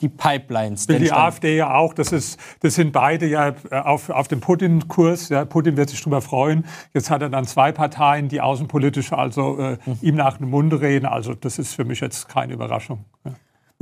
[0.00, 0.86] die Pipelines.
[0.88, 1.94] Will die AfD ja auch.
[1.94, 5.30] Das, ist, das sind beide ja äh, auf, auf dem Putin-Kurs.
[5.30, 6.66] Ja, Putin wird sich darüber freuen.
[6.92, 9.98] Jetzt hat er dann zwei Parteien, die außenpolitisch also äh, mhm.
[10.02, 11.06] ihm nach dem Munde reden.
[11.06, 13.04] Also das ist für mich jetzt keine Überraschung.
[13.24, 13.32] Ja.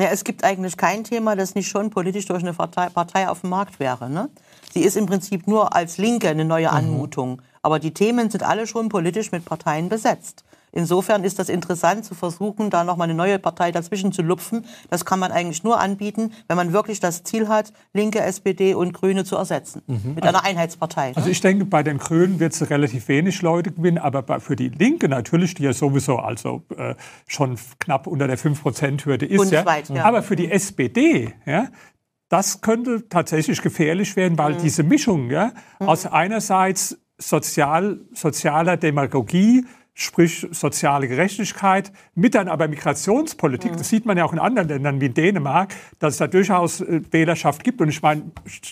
[0.00, 3.42] Ja, es gibt eigentlich kein Thema, das nicht schon politisch durch eine Partei, Partei auf
[3.42, 4.08] dem Markt wäre.
[4.08, 4.30] Ne?
[4.72, 6.76] Sie ist im Prinzip nur als Linke eine neue mhm.
[6.76, 7.30] Anmutung.
[7.32, 7.42] Mhm.
[7.62, 10.44] Aber die Themen sind alle schon politisch mit Parteien besetzt.
[10.74, 14.64] Insofern ist das interessant zu versuchen, da noch mal eine neue Partei dazwischen zu lupfen.
[14.88, 18.94] Das kann man eigentlich nur anbieten, wenn man wirklich das Ziel hat, Linke, SPD und
[18.94, 19.82] Grüne zu ersetzen.
[19.86, 20.14] Mhm.
[20.14, 21.12] Mit einer Einheitspartei.
[21.14, 24.70] Also ich denke, bei den Grünen wird es relativ wenig Leute gewinnen, aber für die
[24.70, 26.94] Linke natürlich, die ja sowieso also äh,
[27.26, 29.36] schon knapp unter der 5-Prozent-Hürde ist.
[29.36, 29.96] Bundesweit, ja.
[29.96, 30.04] ja.
[30.04, 31.68] Aber für die SPD, ja,
[32.32, 34.62] das könnte tatsächlich gefährlich werden, weil mhm.
[34.62, 35.88] diese Mischung ja, mhm.
[35.88, 43.72] aus einerseits sozial, sozialer Demagogie, sprich soziale Gerechtigkeit, mit dann aber Migrationspolitik.
[43.72, 43.76] Mhm.
[43.76, 46.80] Das sieht man ja auch in anderen Ländern wie in Dänemark, dass es da durchaus
[46.80, 47.80] äh, Wählerschaft gibt.
[47.80, 48.22] Und ich meine,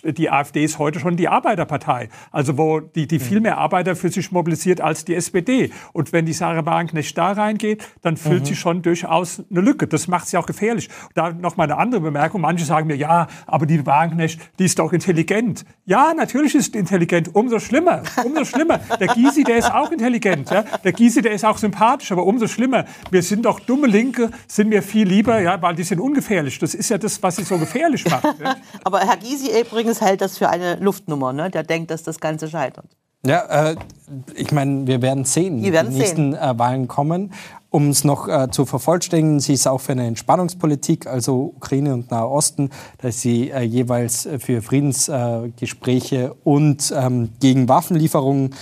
[0.05, 3.45] die AfD ist heute schon die Arbeiterpartei, also wo die, die viel mhm.
[3.45, 5.71] mehr Arbeiter für sich mobilisiert als die SPD.
[5.93, 8.47] Und wenn die Sarah Wagenknecht da reingeht, dann füllt mhm.
[8.47, 9.87] sie schon durchaus eine Lücke.
[9.87, 10.89] Das macht sie auch gefährlich.
[11.15, 12.41] Da noch mal eine andere Bemerkung.
[12.41, 15.65] Manche sagen mir, ja, aber die Wagenknecht, die ist doch intelligent.
[15.87, 17.35] Ja, natürlich ist intelligent.
[17.35, 18.03] Umso schlimmer.
[18.25, 18.79] Umso schlimmer.
[18.99, 20.51] Der Gysi, der ist auch intelligent.
[20.51, 20.65] Ja?
[20.85, 22.85] Der Gysi Gysi, der ist auch sympathisch, aber umso schlimmer.
[23.11, 26.59] Wir sind doch dumme Linke, sind mir viel lieber, ja, weil die sind ungefährlich.
[26.59, 28.27] Das ist ja das, was sie so gefährlich macht.
[28.85, 31.33] aber Herr Gysi übrigens hält das für eine Luftnummer.
[31.33, 31.49] Ne?
[31.51, 32.87] Der denkt, dass das Ganze scheitert.
[33.25, 33.77] Ja, äh,
[34.35, 37.33] ich meine, wir werden sehen, wir werden die nächsten äh, Wahlen kommen.
[37.69, 42.11] Um es noch äh, zu vervollständigen, sie ist auch für eine Entspannungspolitik, also Ukraine und
[42.11, 48.55] Nahe Osten, dass sie äh, jeweils für Friedensgespräche und ähm, gegen Waffenlieferungen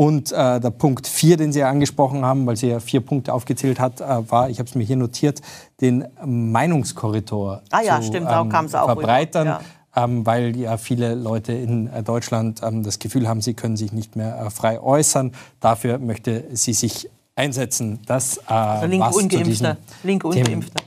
[0.00, 3.78] und äh, der Punkt 4, den Sie angesprochen haben, weil sie ja vier Punkte aufgezählt
[3.78, 5.42] hat, äh, war, ich habe es mir hier notiert,
[5.82, 9.46] den Meinungskorridor ah, ja, zu stimmt, ähm, auch verbreitern.
[9.46, 9.60] Ja.
[9.94, 13.92] Ähm, weil ja viele Leute in äh, Deutschland ähm, das Gefühl haben, sie können sich
[13.92, 15.32] nicht mehr äh, frei äußern.
[15.60, 17.98] Dafür möchte sie sich einsetzen.
[18.06, 19.76] Das äh, also linke Ungeimpfte.
[20.02, 20.82] Linke Ungeimpfte.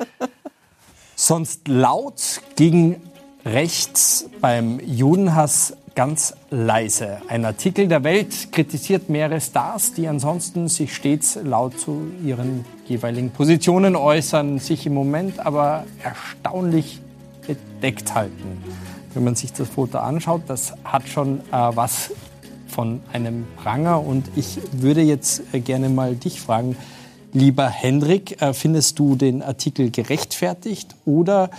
[1.14, 2.96] Sonst laut gegen
[3.44, 7.22] rechts beim Judenhass ganz leise.
[7.26, 13.30] Ein Artikel der Welt kritisiert mehrere Stars, die ansonsten sich stets laut zu ihren jeweiligen
[13.30, 17.00] Positionen äußern, sich im Moment aber erstaunlich
[17.44, 18.62] bedeckt halten.
[19.12, 22.12] Wenn man sich das Foto anschaut, das hat schon äh, was
[22.68, 24.00] von einem Pranger.
[24.00, 26.76] Und ich würde jetzt äh, gerne mal dich fragen,
[27.32, 31.50] lieber Hendrik, äh, findest du den Artikel gerechtfertigt oder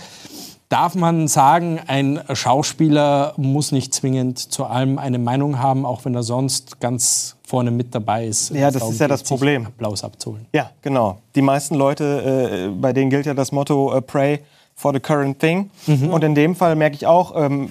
[0.70, 6.14] Darf man sagen, ein Schauspieler muss nicht zwingend zu allem eine Meinung haben, auch wenn
[6.14, 8.50] er sonst ganz vorne mit dabei ist?
[8.50, 9.66] Ja, das ist ja das Problem.
[9.66, 10.46] Applaus abzuholen.
[10.52, 11.18] Ja, genau.
[11.34, 14.42] Die meisten Leute, äh, bei denen gilt ja das Motto uh, Pray
[14.76, 15.70] for the current thing.
[15.88, 16.10] Mhm.
[16.10, 17.70] Und in dem Fall merke ich auch ähm,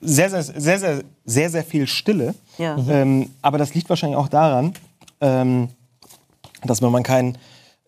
[0.00, 2.34] sehr, sehr, sehr, sehr, sehr, sehr viel Stille.
[2.56, 2.78] Ja.
[2.78, 2.90] Mhm.
[2.90, 4.72] Ähm, aber das liegt wahrscheinlich auch daran,
[5.20, 5.68] ähm,
[6.64, 7.36] dass man kein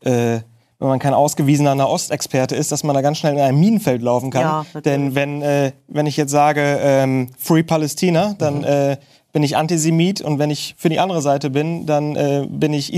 [0.03, 0.41] äh,
[0.79, 4.31] wenn man kein ausgewiesener Nahostexperte ist, dass man da ganz schnell in einem Minenfeld laufen
[4.31, 4.43] kann.
[4.43, 8.64] Ja, Denn wenn, äh, wenn ich jetzt sage ähm, Free Palästina, dann mhm.
[8.64, 8.97] äh,
[9.33, 12.93] bin ich Antisemit und wenn ich für die andere Seite bin, dann äh, bin ich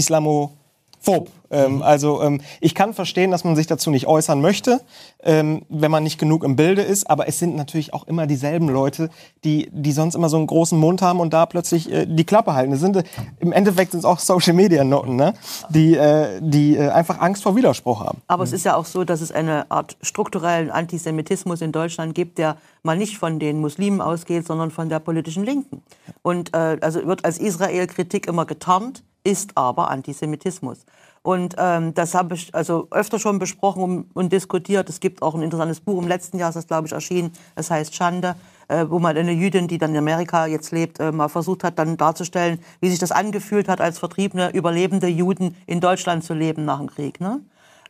[1.01, 1.31] Islamophob.
[1.53, 4.81] Ähm, also ähm, ich kann verstehen, dass man sich dazu nicht äußern möchte,
[5.23, 7.11] ähm, wenn man nicht genug im Bilde ist.
[7.11, 9.11] Aber es sind natürlich auch immer dieselben Leute,
[9.43, 12.55] die, die sonst immer so einen großen Mund haben und da plötzlich äh, die Klappe
[12.55, 12.71] halten.
[12.71, 13.03] Das sind, äh,
[13.41, 15.35] Im Endeffekt sind es auch Social-Media-Noten, ne?
[15.71, 18.23] die, äh, die äh, einfach Angst vor Widerspruch haben.
[18.29, 18.49] Aber mhm.
[18.49, 22.57] es ist ja auch so, dass es eine Art strukturellen Antisemitismus in Deutschland gibt, der
[22.83, 25.83] mal nicht von den Muslimen ausgeht, sondern von der politischen Linken.
[26.23, 30.85] Und äh, also wird als Israel-Kritik immer getarnt ist aber Antisemitismus.
[31.23, 34.89] Und ähm, das habe ich also öfter schon besprochen und, und, diskutiert.
[34.89, 37.33] Es gibt auch ein interessantes Buch im letzten Jahr, das glaube ich erschienen.
[37.55, 38.37] Es heißt Schande,
[38.69, 41.79] äh, wo mal eine Jüdin, die dann in Amerika jetzt lebt, äh, mal versucht hat,
[41.79, 46.65] dann darzustellen, wie sich das angefühlt hat, als vertriebene, überlebende Juden in Deutschland zu leben
[46.65, 47.21] nach dem Krieg.
[47.21, 47.41] Ne?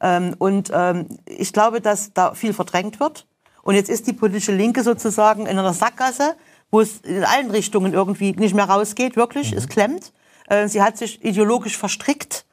[0.01, 3.26] Ähm, und ähm, ich glaube, dass da viel verdrängt wird.
[3.62, 6.35] Und jetzt ist die politische Linke sozusagen in einer Sackgasse,
[6.72, 9.53] wo es in allen Richtungen irgendwie nicht mehr rausgeht, wirklich.
[9.53, 9.59] Mhm.
[9.59, 10.12] Es klemmt.
[10.51, 12.44] Äh, sie hat sich ideologisch verstrickt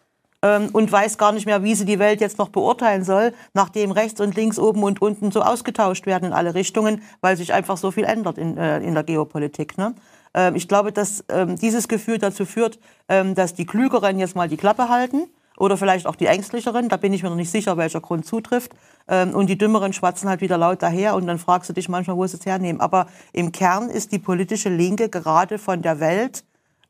[0.41, 3.91] ähm, und weiß gar nicht mehr, wie sie die Welt jetzt noch beurteilen soll, nachdem
[3.91, 7.75] rechts und links, oben und unten so ausgetauscht werden in alle Richtungen, weil sich einfach
[7.75, 9.77] so viel ändert in, äh, in der Geopolitik.
[9.77, 9.95] Ne?
[10.33, 14.57] Ähm, ich glaube, dass ähm, dieses Gefühl dazu führt, dass die Klügeren jetzt mal die
[14.57, 18.01] Klappe halten oder vielleicht auch die Ängstlicheren, da bin ich mir noch nicht sicher, welcher
[18.01, 18.73] Grund zutrifft.
[19.07, 22.27] Und die Dümmeren schwatzen halt wieder laut daher und dann fragst du dich manchmal, wo
[22.27, 22.81] sie es hernehmen.
[22.81, 26.43] Aber im Kern ist die politische Linke gerade von der Welt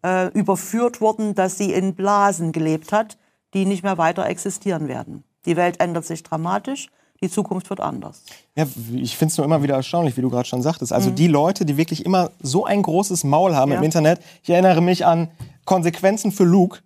[0.04, 3.18] äh, überführt worden, dass sie in Blasen gelebt hat,
[3.54, 5.24] die nicht mehr weiter existieren werden.
[5.46, 6.90] Die Welt ändert sich dramatisch.
[7.22, 8.24] Die Zukunft wird anders.
[8.56, 10.94] Ja, ich finde es nur immer wieder erstaunlich, wie du gerade schon sagtest.
[10.94, 11.16] Also mhm.
[11.16, 13.78] die Leute, die wirklich immer so ein großes Maul haben ja.
[13.78, 14.20] im Internet.
[14.44, 15.30] Ich erinnere mich an
[15.66, 16.80] Konsequenzen für Luke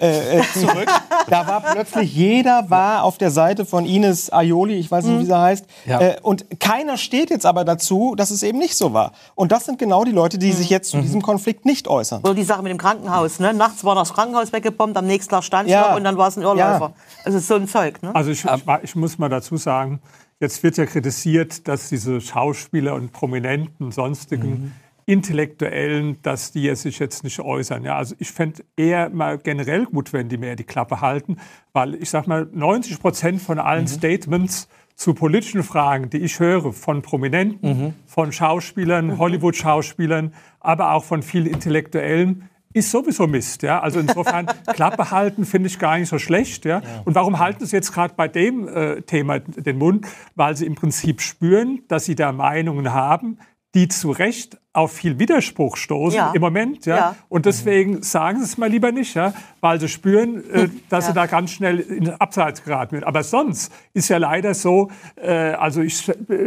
[0.00, 0.86] äh, äh, zurück.
[1.28, 5.22] da war plötzlich jeder war auf der Seite von Ines Aioli, ich weiß nicht, wie
[5.22, 5.26] mhm.
[5.26, 5.66] sie heißt.
[5.86, 6.00] Ja.
[6.00, 9.12] Äh, und keiner steht jetzt aber dazu, dass es eben nicht so war.
[9.34, 10.52] Und das sind genau die Leute, die mhm.
[10.52, 12.22] sich jetzt zu diesem Konflikt nicht äußern.
[12.24, 13.40] So die Sache mit dem Krankenhaus.
[13.40, 13.52] Ne?
[13.54, 15.94] Nachts war das Krankenhaus weggebombt, am nächsten Tag stand ja.
[15.96, 16.92] und dann war es ein Irrläufer.
[16.92, 16.92] Ja.
[17.24, 18.02] Also so ein Zeug.
[18.02, 18.14] Ne?
[18.14, 18.44] Also ich,
[18.82, 20.00] ich muss mal dazu sagen,
[20.40, 24.72] jetzt wird ja kritisiert, dass diese Schauspieler und Prominenten, sonstigen mhm
[25.08, 27.82] Intellektuellen, dass die sich jetzt nicht äußern.
[27.82, 31.38] Ja, also ich fände eher mal generell gut, wenn die mehr die Klappe halten,
[31.72, 33.88] weil ich sag mal, 90 Prozent von allen mhm.
[33.88, 37.94] Statements zu politischen Fragen, die ich höre von Prominenten, mhm.
[38.04, 39.18] von Schauspielern, mhm.
[39.18, 43.62] Hollywood-Schauspielern, aber auch von vielen Intellektuellen, ist sowieso Mist.
[43.62, 43.80] Ja?
[43.80, 46.66] Also insofern, Klappe halten finde ich gar nicht so schlecht.
[46.66, 46.82] Ja?
[47.06, 50.06] Und warum halten Sie jetzt gerade bei dem äh, Thema den Mund?
[50.34, 53.38] Weil Sie im Prinzip spüren, dass Sie da Meinungen haben,
[53.74, 56.32] die zu Recht auf viel Widerspruch stoßen ja.
[56.34, 56.86] im Moment.
[56.86, 56.96] Ja?
[56.96, 57.16] ja?
[57.28, 59.32] Und deswegen sagen Sie es mal lieber nicht, ja?
[59.60, 61.10] weil Sie spüren, äh, dass ja.
[61.10, 63.04] Sie da ganz schnell in Abseits geraten wird.
[63.04, 65.96] Aber sonst ist ja leider so, äh, also ich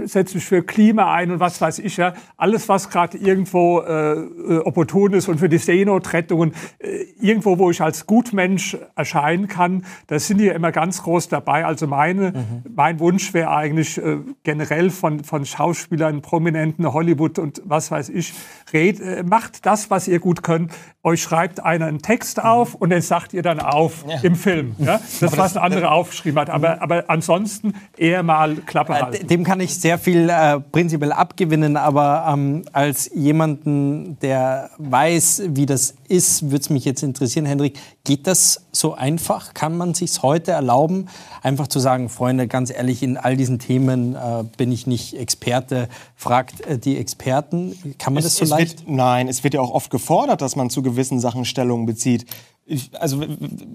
[0.05, 4.13] setze mich für Klima ein und was weiß ich ja, alles was gerade irgendwo äh,
[4.13, 9.83] äh, opportun ist und für die Seenotrettung äh, irgendwo, wo ich als Gutmensch erscheinen kann,
[10.07, 11.65] da sind die ja immer ganz groß dabei.
[11.65, 12.71] Also meine, mhm.
[12.73, 18.20] mein Wunsch wäre eigentlich äh, generell von, von Schauspielern, Prominenten, Hollywood und was weiß ich,
[18.21, 18.33] ich,
[18.73, 20.71] red, äh, macht das, was ihr gut könnt.
[21.03, 22.43] Euch schreibt einer einen Text mhm.
[22.43, 24.19] auf und den sagt ihr dann auf ja.
[24.21, 24.75] im Film.
[24.81, 24.99] Ja?
[25.19, 26.49] Das, was ein anderer aufgeschrieben hat.
[26.49, 26.81] Aber, mhm.
[26.81, 29.27] aber ansonsten eher mal Klappe äh, halten.
[29.27, 35.65] Dem kann ich sehr viel äh, prinzipiell abgewinnen, aber ähm, als jemanden, der weiß, wie
[35.65, 39.53] das ist, würde es mich jetzt interessieren, Hendrik, geht das so einfach?
[39.53, 41.07] Kann man sich heute erlauben,
[41.41, 45.87] einfach zu sagen, Freunde, ganz ehrlich, in all diesen Themen äh, bin ich nicht Experte,
[46.15, 47.95] fragt äh, die Experten.
[47.97, 48.79] Kann man es, das so leicht?
[48.79, 52.25] Wird, nein, es wird ja auch oft gefordert, dass man zu gewissen Sachen Stellung bezieht.
[52.65, 53.23] Ich, also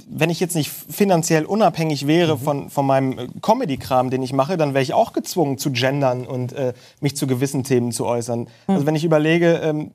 [0.08, 2.40] wenn ich jetzt nicht finanziell unabhängig wäre mhm.
[2.40, 6.26] von, von meinem äh, Comedy-Kram, den ich mache, dann wäre ich auch gezwungen zu gendern
[6.26, 8.40] und äh, mich zu gewissen Themen zu äußern.
[8.40, 8.48] Mhm.
[8.66, 9.90] Also wenn ich überlege, ähm,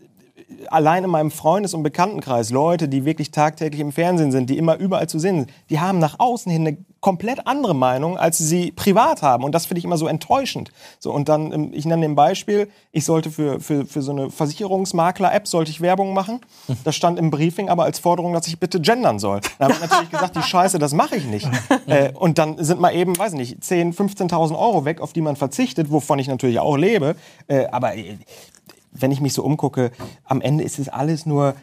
[0.69, 4.77] allein in meinem Freundes- und Bekanntenkreis Leute, die wirklich tagtäglich im Fernsehen sind, die immer
[4.77, 8.71] überall zu sehen sind, die haben nach außen hin eine komplett andere Meinung, als sie
[8.71, 9.43] privat haben.
[9.43, 10.71] Und das finde ich immer so enttäuschend.
[10.99, 14.29] So, und dann, ähm, ich nenne ein Beispiel, ich sollte für, für, für so eine
[14.29, 16.41] Versicherungsmakler-App sollte ich Werbung machen.
[16.83, 19.41] Das stand im Briefing aber als Forderung, dass ich bitte gendern soll.
[19.57, 21.49] Da habe ich natürlich gesagt, die Scheiße, das mache ich nicht.
[21.87, 25.21] Äh, und dann sind mal eben, weiß ich nicht, 10.000, 15.000 Euro weg, auf die
[25.21, 27.15] man verzichtet, wovon ich natürlich auch lebe.
[27.47, 28.17] Äh, aber äh,
[28.91, 29.91] wenn ich mich so umgucke,
[30.23, 31.55] am Ende ist es alles nur,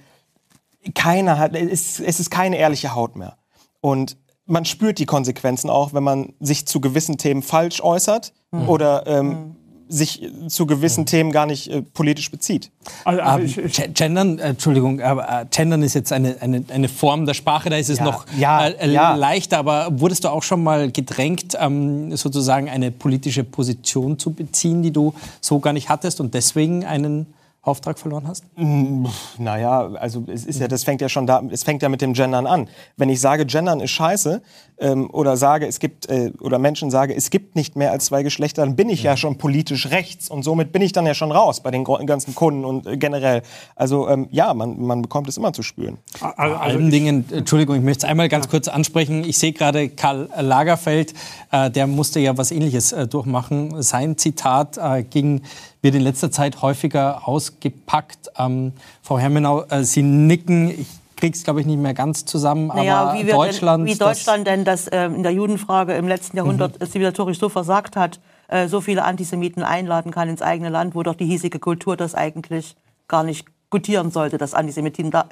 [0.95, 3.37] keiner hat, es, es ist keine ehrliche Haut mehr.
[3.81, 4.17] Und
[4.47, 8.69] man spürt die Konsequenzen auch, wenn man sich zu gewissen Themen falsch äußert mhm.
[8.69, 9.57] oder ähm, mhm
[9.89, 11.07] sich zu gewissen mhm.
[11.07, 12.71] Themen gar nicht äh, politisch bezieht.
[13.05, 16.89] Also, also ich, ich gendern, äh, Entschuldigung, aber äh, gendern ist jetzt eine, eine, eine
[16.89, 19.15] Form der Sprache, da ist es ja, noch ja, äh, ja.
[19.15, 19.59] leichter.
[19.59, 24.93] Aber wurdest du auch schon mal gedrängt, ähm, sozusagen eine politische Position zu beziehen, die
[24.93, 27.27] du so gar nicht hattest und deswegen einen
[27.63, 28.45] Auftrag verloren hast?
[28.57, 29.07] Mm,
[29.39, 32.15] naja, also es ist ja, das fängt ja schon da, es fängt ja mit dem
[32.15, 32.69] Gendern an.
[32.97, 34.43] Wenn ich sage, Gendern ist scheiße
[34.81, 38.23] ähm, oder sage, es gibt äh, oder Menschen sage, es gibt nicht mehr als zwei
[38.23, 41.15] Geschlechter, dann bin ich ja, ja schon politisch rechts und somit bin ich dann ja
[41.15, 43.43] schon raus bei den ganzen Kunden und äh, generell.
[43.77, 45.99] Also ähm, ja, man, man bekommt es immer zu spüren.
[46.21, 49.25] Also, Vor allen Dingen, Entschuldigung, ich möchte es einmal ganz kurz ansprechen.
[49.25, 51.15] Ich sehe gerade Karl Lagerfeld,
[51.51, 53.83] äh, der musste ja was Ähnliches äh, durchmachen.
[53.83, 55.43] Sein Zitat äh, ging
[55.83, 58.31] wird in letzter Zeit häufiger ausgepackt.
[58.37, 58.73] Ähm,
[59.03, 60.71] Frau Hermenau, äh, Sie nicken.
[60.71, 60.87] Ich
[61.19, 62.69] krieg's, glaube ich, nicht mehr ganz zusammen.
[62.69, 66.37] Naja, aber wie, Deutschland, denn, wie Deutschland denn das ähm, in der Judenfrage im letzten
[66.37, 66.87] Jahrhundert Mhm.
[66.87, 71.15] zivilisatorisch so versagt hat, äh, so viele Antisemiten einladen kann ins eigene Land, wo doch
[71.15, 72.77] die hiesige Kultur das eigentlich
[73.09, 75.27] gar nicht gutieren sollte, dass Antisemitismus da, äh,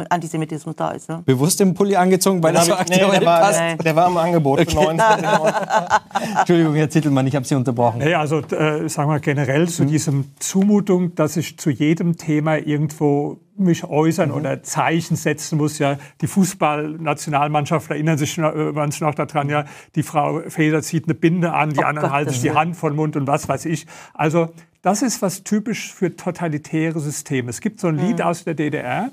[0.00, 1.08] Antisemitismus da ist.
[1.08, 1.22] Ne?
[1.24, 3.58] bewusst im Pulli angezogen, weil das so ich- nee, aktuell der, war, passt.
[3.60, 3.78] Nein.
[3.78, 4.98] der war im Angebot für 19.
[6.38, 7.98] Entschuldigung, Herr Zittelmann, ich habe Sie unterbrochen.
[7.98, 13.38] Nee, also äh, sagen wir generell zu diesem Zumutung, dass ich zu jedem Thema irgendwo
[13.56, 15.78] mich äußern oder Zeichen setzen muss.
[15.78, 19.48] Ja, die Fußballnationalmannschaft erinnern sich noch, äh, manche noch daran.
[19.48, 19.64] Ja,
[19.94, 22.76] die Frau Faeser zieht eine Binde an, die Oh anderen Gott, halten sich die Hand
[22.76, 23.86] vor den Mund und was weiß ich.
[24.14, 24.48] Also
[24.82, 27.50] das ist was typisch für totalitäre Systeme.
[27.50, 29.10] Es gibt so ein Lied aus der DDR,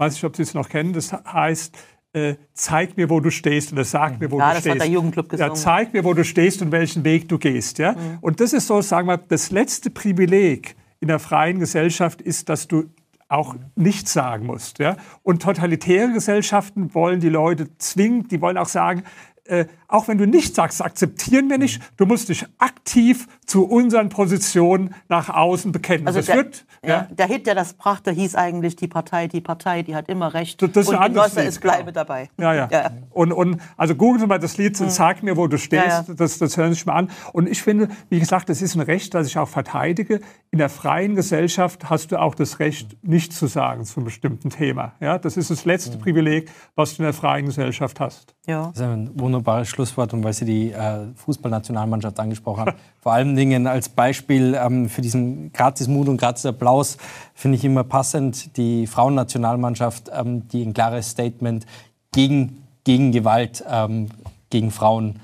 [0.00, 0.92] weiß nicht, ob Sie es noch kennen.
[0.92, 1.76] Das heißt
[2.12, 4.74] äh, zeig mir, wo du stehst oder sag mir, wo Ja, du das stehst.
[4.74, 5.54] hat der Jugendclub Ja, gesungen.
[5.56, 7.78] zeig mir, wo du stehst und welchen Weg du gehst.
[7.78, 7.94] Ja?
[8.20, 12.66] Und das ist so, sagen wir, das letzte Privileg in der freien Gesellschaft ist, dass
[12.66, 12.86] du
[13.28, 14.80] auch nichts sagen musst.
[14.80, 14.96] Ja?
[15.22, 19.04] Und totalitäre Gesellschaften wollen die Leute zwingen, die wollen auch sagen,
[19.44, 21.80] äh, auch wenn du nichts sagst, akzeptieren wir nicht.
[21.96, 26.06] Du musst dich aktiv zu unseren Positionen nach außen bekennen.
[26.06, 29.26] Also das der, wird, ja, ja, der Hit, der das brachte, hieß eigentlich die Partei,
[29.26, 30.62] die Partei, die hat immer recht.
[30.62, 32.30] Das- das ist ein und Genosse, es bleibe dabei.
[32.38, 32.68] Ja, ja.
[32.70, 32.90] Ja.
[33.10, 36.14] Und, und also googeln Sie mal das Lied, sag mir, wo du stehst, Ja, ja.
[36.14, 37.10] Das, das hören Sie sich mal an.
[37.32, 40.20] Und ich finde, wie gesagt, das ist ein Recht, das ich auch verteidige.
[40.52, 44.50] In der freien Gesellschaft hast du auch das Recht, nichts zu sagen zu einem bestimmten
[44.50, 44.92] Thema.
[45.00, 48.34] Ja, das ist das letzte Privileg, was du in der freien Gesellschaft hast.
[48.46, 48.66] Ja.
[48.68, 52.72] Das ist ein wunderbares Schlusswort und weil Sie die äh, Fußballnationalmannschaft angesprochen haben.
[53.00, 56.98] Vor allen Dingen als Beispiel ähm, für diesen Gratis-Mut und Gratis-Applaus
[57.34, 61.64] finde ich immer passend die Frauennationalmannschaft, ähm, die ein klares Statement
[62.12, 64.08] gegen, gegen Gewalt ähm,
[64.50, 65.20] gegen Frauen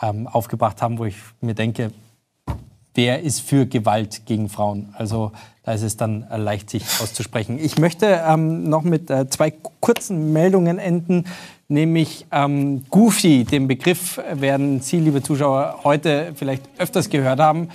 [0.00, 1.90] ähm, aufgebracht haben, wo ich mir denke,
[2.94, 4.94] wer ist für Gewalt gegen Frauen?
[4.96, 5.32] Also
[5.64, 7.58] da ist es dann äh, leicht, sich auszusprechen.
[7.58, 9.50] Ich möchte ähm, noch mit äh, zwei
[9.80, 11.24] kurzen Meldungen enden,
[11.68, 13.44] nämlich ähm, Goofy.
[13.44, 17.68] Den Begriff werden Sie, liebe Zuschauer, heute vielleicht öfters gehört haben,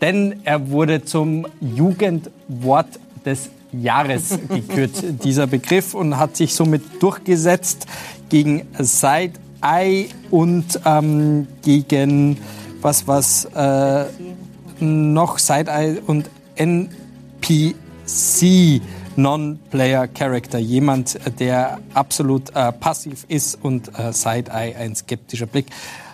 [0.00, 2.88] denn er wurde zum Jugendwort
[3.24, 7.86] des Jahres gekürt, dieser Begriff, und hat sich somit durchgesetzt
[8.28, 12.38] gegen Side-Eye und ähm, gegen
[12.80, 14.04] was, was äh,
[14.80, 16.92] noch Side-Eye und NPC,
[19.18, 20.58] Non-Player Character.
[20.58, 25.66] Jemand, der absolut äh, passiv ist und äh, Side-Eye, ein skeptischer Blick.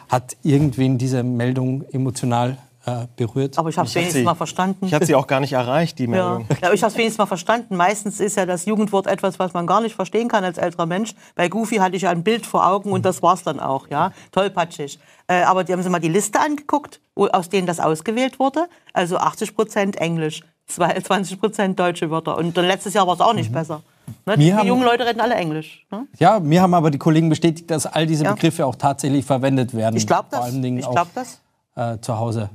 [0.08, 2.56] Hat irgendwen diese Meldung emotional
[2.86, 3.58] äh, berührt?
[3.58, 4.86] Aber ich habe es wenigstens sie- mal verstanden.
[4.86, 6.08] Ich hatte sie auch gar nicht erreicht, die Ja.
[6.10, 6.46] Meldung.
[6.62, 7.76] ja, ich habe es wenigstens mal verstanden.
[7.76, 11.14] Meistens ist ja das Jugendwort etwas, was man gar nicht verstehen kann als älterer Mensch.
[11.34, 13.88] Bei Goofy hatte ich ja ein Bild vor Augen und das war's dann auch.
[13.88, 14.98] Ja, tollpatschig.
[15.26, 18.68] Äh, aber die haben sich mal die Liste angeguckt, wo, aus denen das ausgewählt wurde.
[18.92, 22.36] Also 80 Prozent Englisch, 20 Prozent deutsche Wörter.
[22.36, 23.82] Und dann letztes Jahr war es auch nicht besser.
[24.26, 24.36] Ne?
[24.36, 25.86] Die haben- jungen Leute reden alle Englisch.
[25.90, 26.06] Ne?
[26.18, 28.34] Ja, mir haben aber die Kollegen bestätigt, dass all diese Ja.
[28.34, 29.96] Begriffe auch tatsächlich verwendet werden.
[29.96, 30.48] Ich glaube Vor das.
[30.48, 31.40] allen Dingen Ich auch glaube das.
[31.76, 32.50] äh, zu Hause.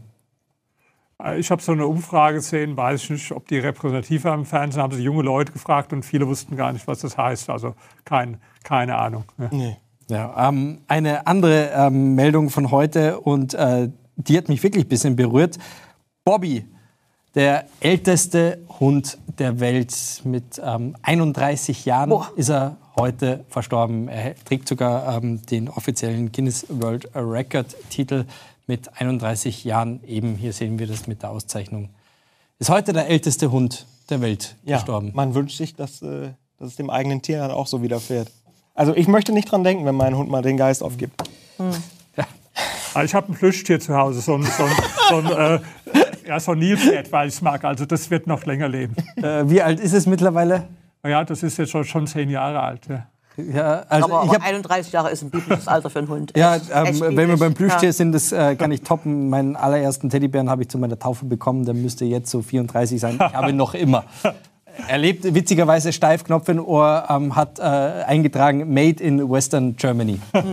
[1.23, 4.45] Äh, Ich habe so eine Umfrage gesehen, weiß ich nicht, ob die repräsentativ war im
[4.45, 7.49] Fernsehen, haben sie junge Leute gefragt und viele wussten gar nicht, was das heißt.
[7.49, 9.25] Also kein, keine Ahnung.
[9.37, 9.49] Ja.
[10.09, 14.89] Ja, ähm, eine andere ähm, Meldung von heute und äh, die hat mich wirklich ein
[14.89, 15.59] bisschen berührt.
[16.25, 16.65] Bobby,
[17.35, 22.31] der älteste Hund der Welt mit ähm, 31 Jahren Boah.
[22.35, 24.07] ist er heute verstorben.
[24.07, 28.25] Er trägt sogar ähm, den offiziellen Guinness World Record Titel
[28.69, 29.99] mit 31 Jahren.
[30.05, 31.89] Eben hier sehen wir das mit der Auszeichnung.
[32.59, 35.11] Ist heute der älteste Hund der Welt Ja, gestorben.
[35.15, 38.31] man wünscht sich, dass, äh, dass es dem eigenen Tier dann auch so widerfährt.
[38.75, 41.19] Also ich möchte nicht dran denken, wenn mein Hund mal den Geist aufgibt.
[42.93, 44.71] Also ich habe ein Plüschtier zu Hause, so ein, so ein,
[45.09, 45.59] so ein, äh,
[46.27, 47.63] ja, so ein Nilpferd, weil ich es mag.
[47.63, 48.95] Also das wird noch länger leben.
[49.17, 50.67] Äh, wie alt ist es mittlerweile?
[51.03, 52.87] Ja, das ist jetzt schon, schon zehn Jahre alt.
[52.87, 53.07] Ja.
[53.53, 56.33] Ja, also aber aber hab, 31 Jahre ist ein biblisches Alter für einen Hund.
[56.35, 57.93] Ja, Echt- ähm, echt wenn wir beim Plüschtier Ja.
[57.93, 59.29] sind, das äh, kann ich toppen.
[59.29, 61.65] Meinen allerersten Teddybären habe ich zu meiner Taufe bekommen.
[61.65, 63.15] Der müsste jetzt so 34 sein.
[63.15, 64.03] Ich habe ihn noch immer.
[64.87, 70.19] Er lebt witzigerweise steif, Knopf im Ohr, ähm, hat äh, eingetragen Made in Western Germany.
[70.31, 70.43] Das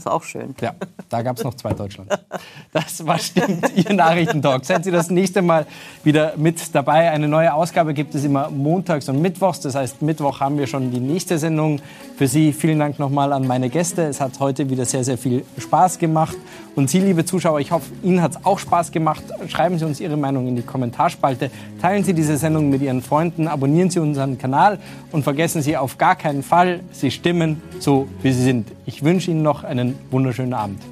[0.00, 0.54] ist auch schön.
[0.60, 0.74] Ja,
[1.08, 2.10] da gab es noch zwei Deutschland.
[2.72, 4.64] Das war stimmt, Ihr Nachrichtentalk.
[4.64, 5.66] Seien Sie das nächste Mal
[6.04, 7.10] wieder mit dabei.
[7.10, 9.58] Eine neue Ausgabe gibt es immer montags und mittwochs.
[9.58, 11.80] Das heißt, Mittwoch haben wir schon die nächste Sendung
[12.16, 12.52] für Sie.
[12.52, 14.02] Vielen Dank nochmal an meine Gäste.
[14.02, 16.36] Es hat heute wieder sehr, sehr viel Spaß gemacht.
[16.76, 19.24] Und Sie, liebe Zuschauer, ich hoffe, Ihnen hat es auch Spaß gemacht.
[19.48, 21.50] Schreiben Sie uns Ihre Meinung in die Kommentarspalte.
[21.82, 23.48] Teilen Sie diese Sendung mit Ihren Freunden.
[23.48, 24.78] Abonnieren Sie unseren Kanal.
[25.10, 28.68] Und vergessen Sie auf gar keinen Fall, Sie stimmen so, wie Sie sind.
[28.86, 29.64] Ich wünsche Ihnen noch
[30.10, 30.82] wunderschönen Abend.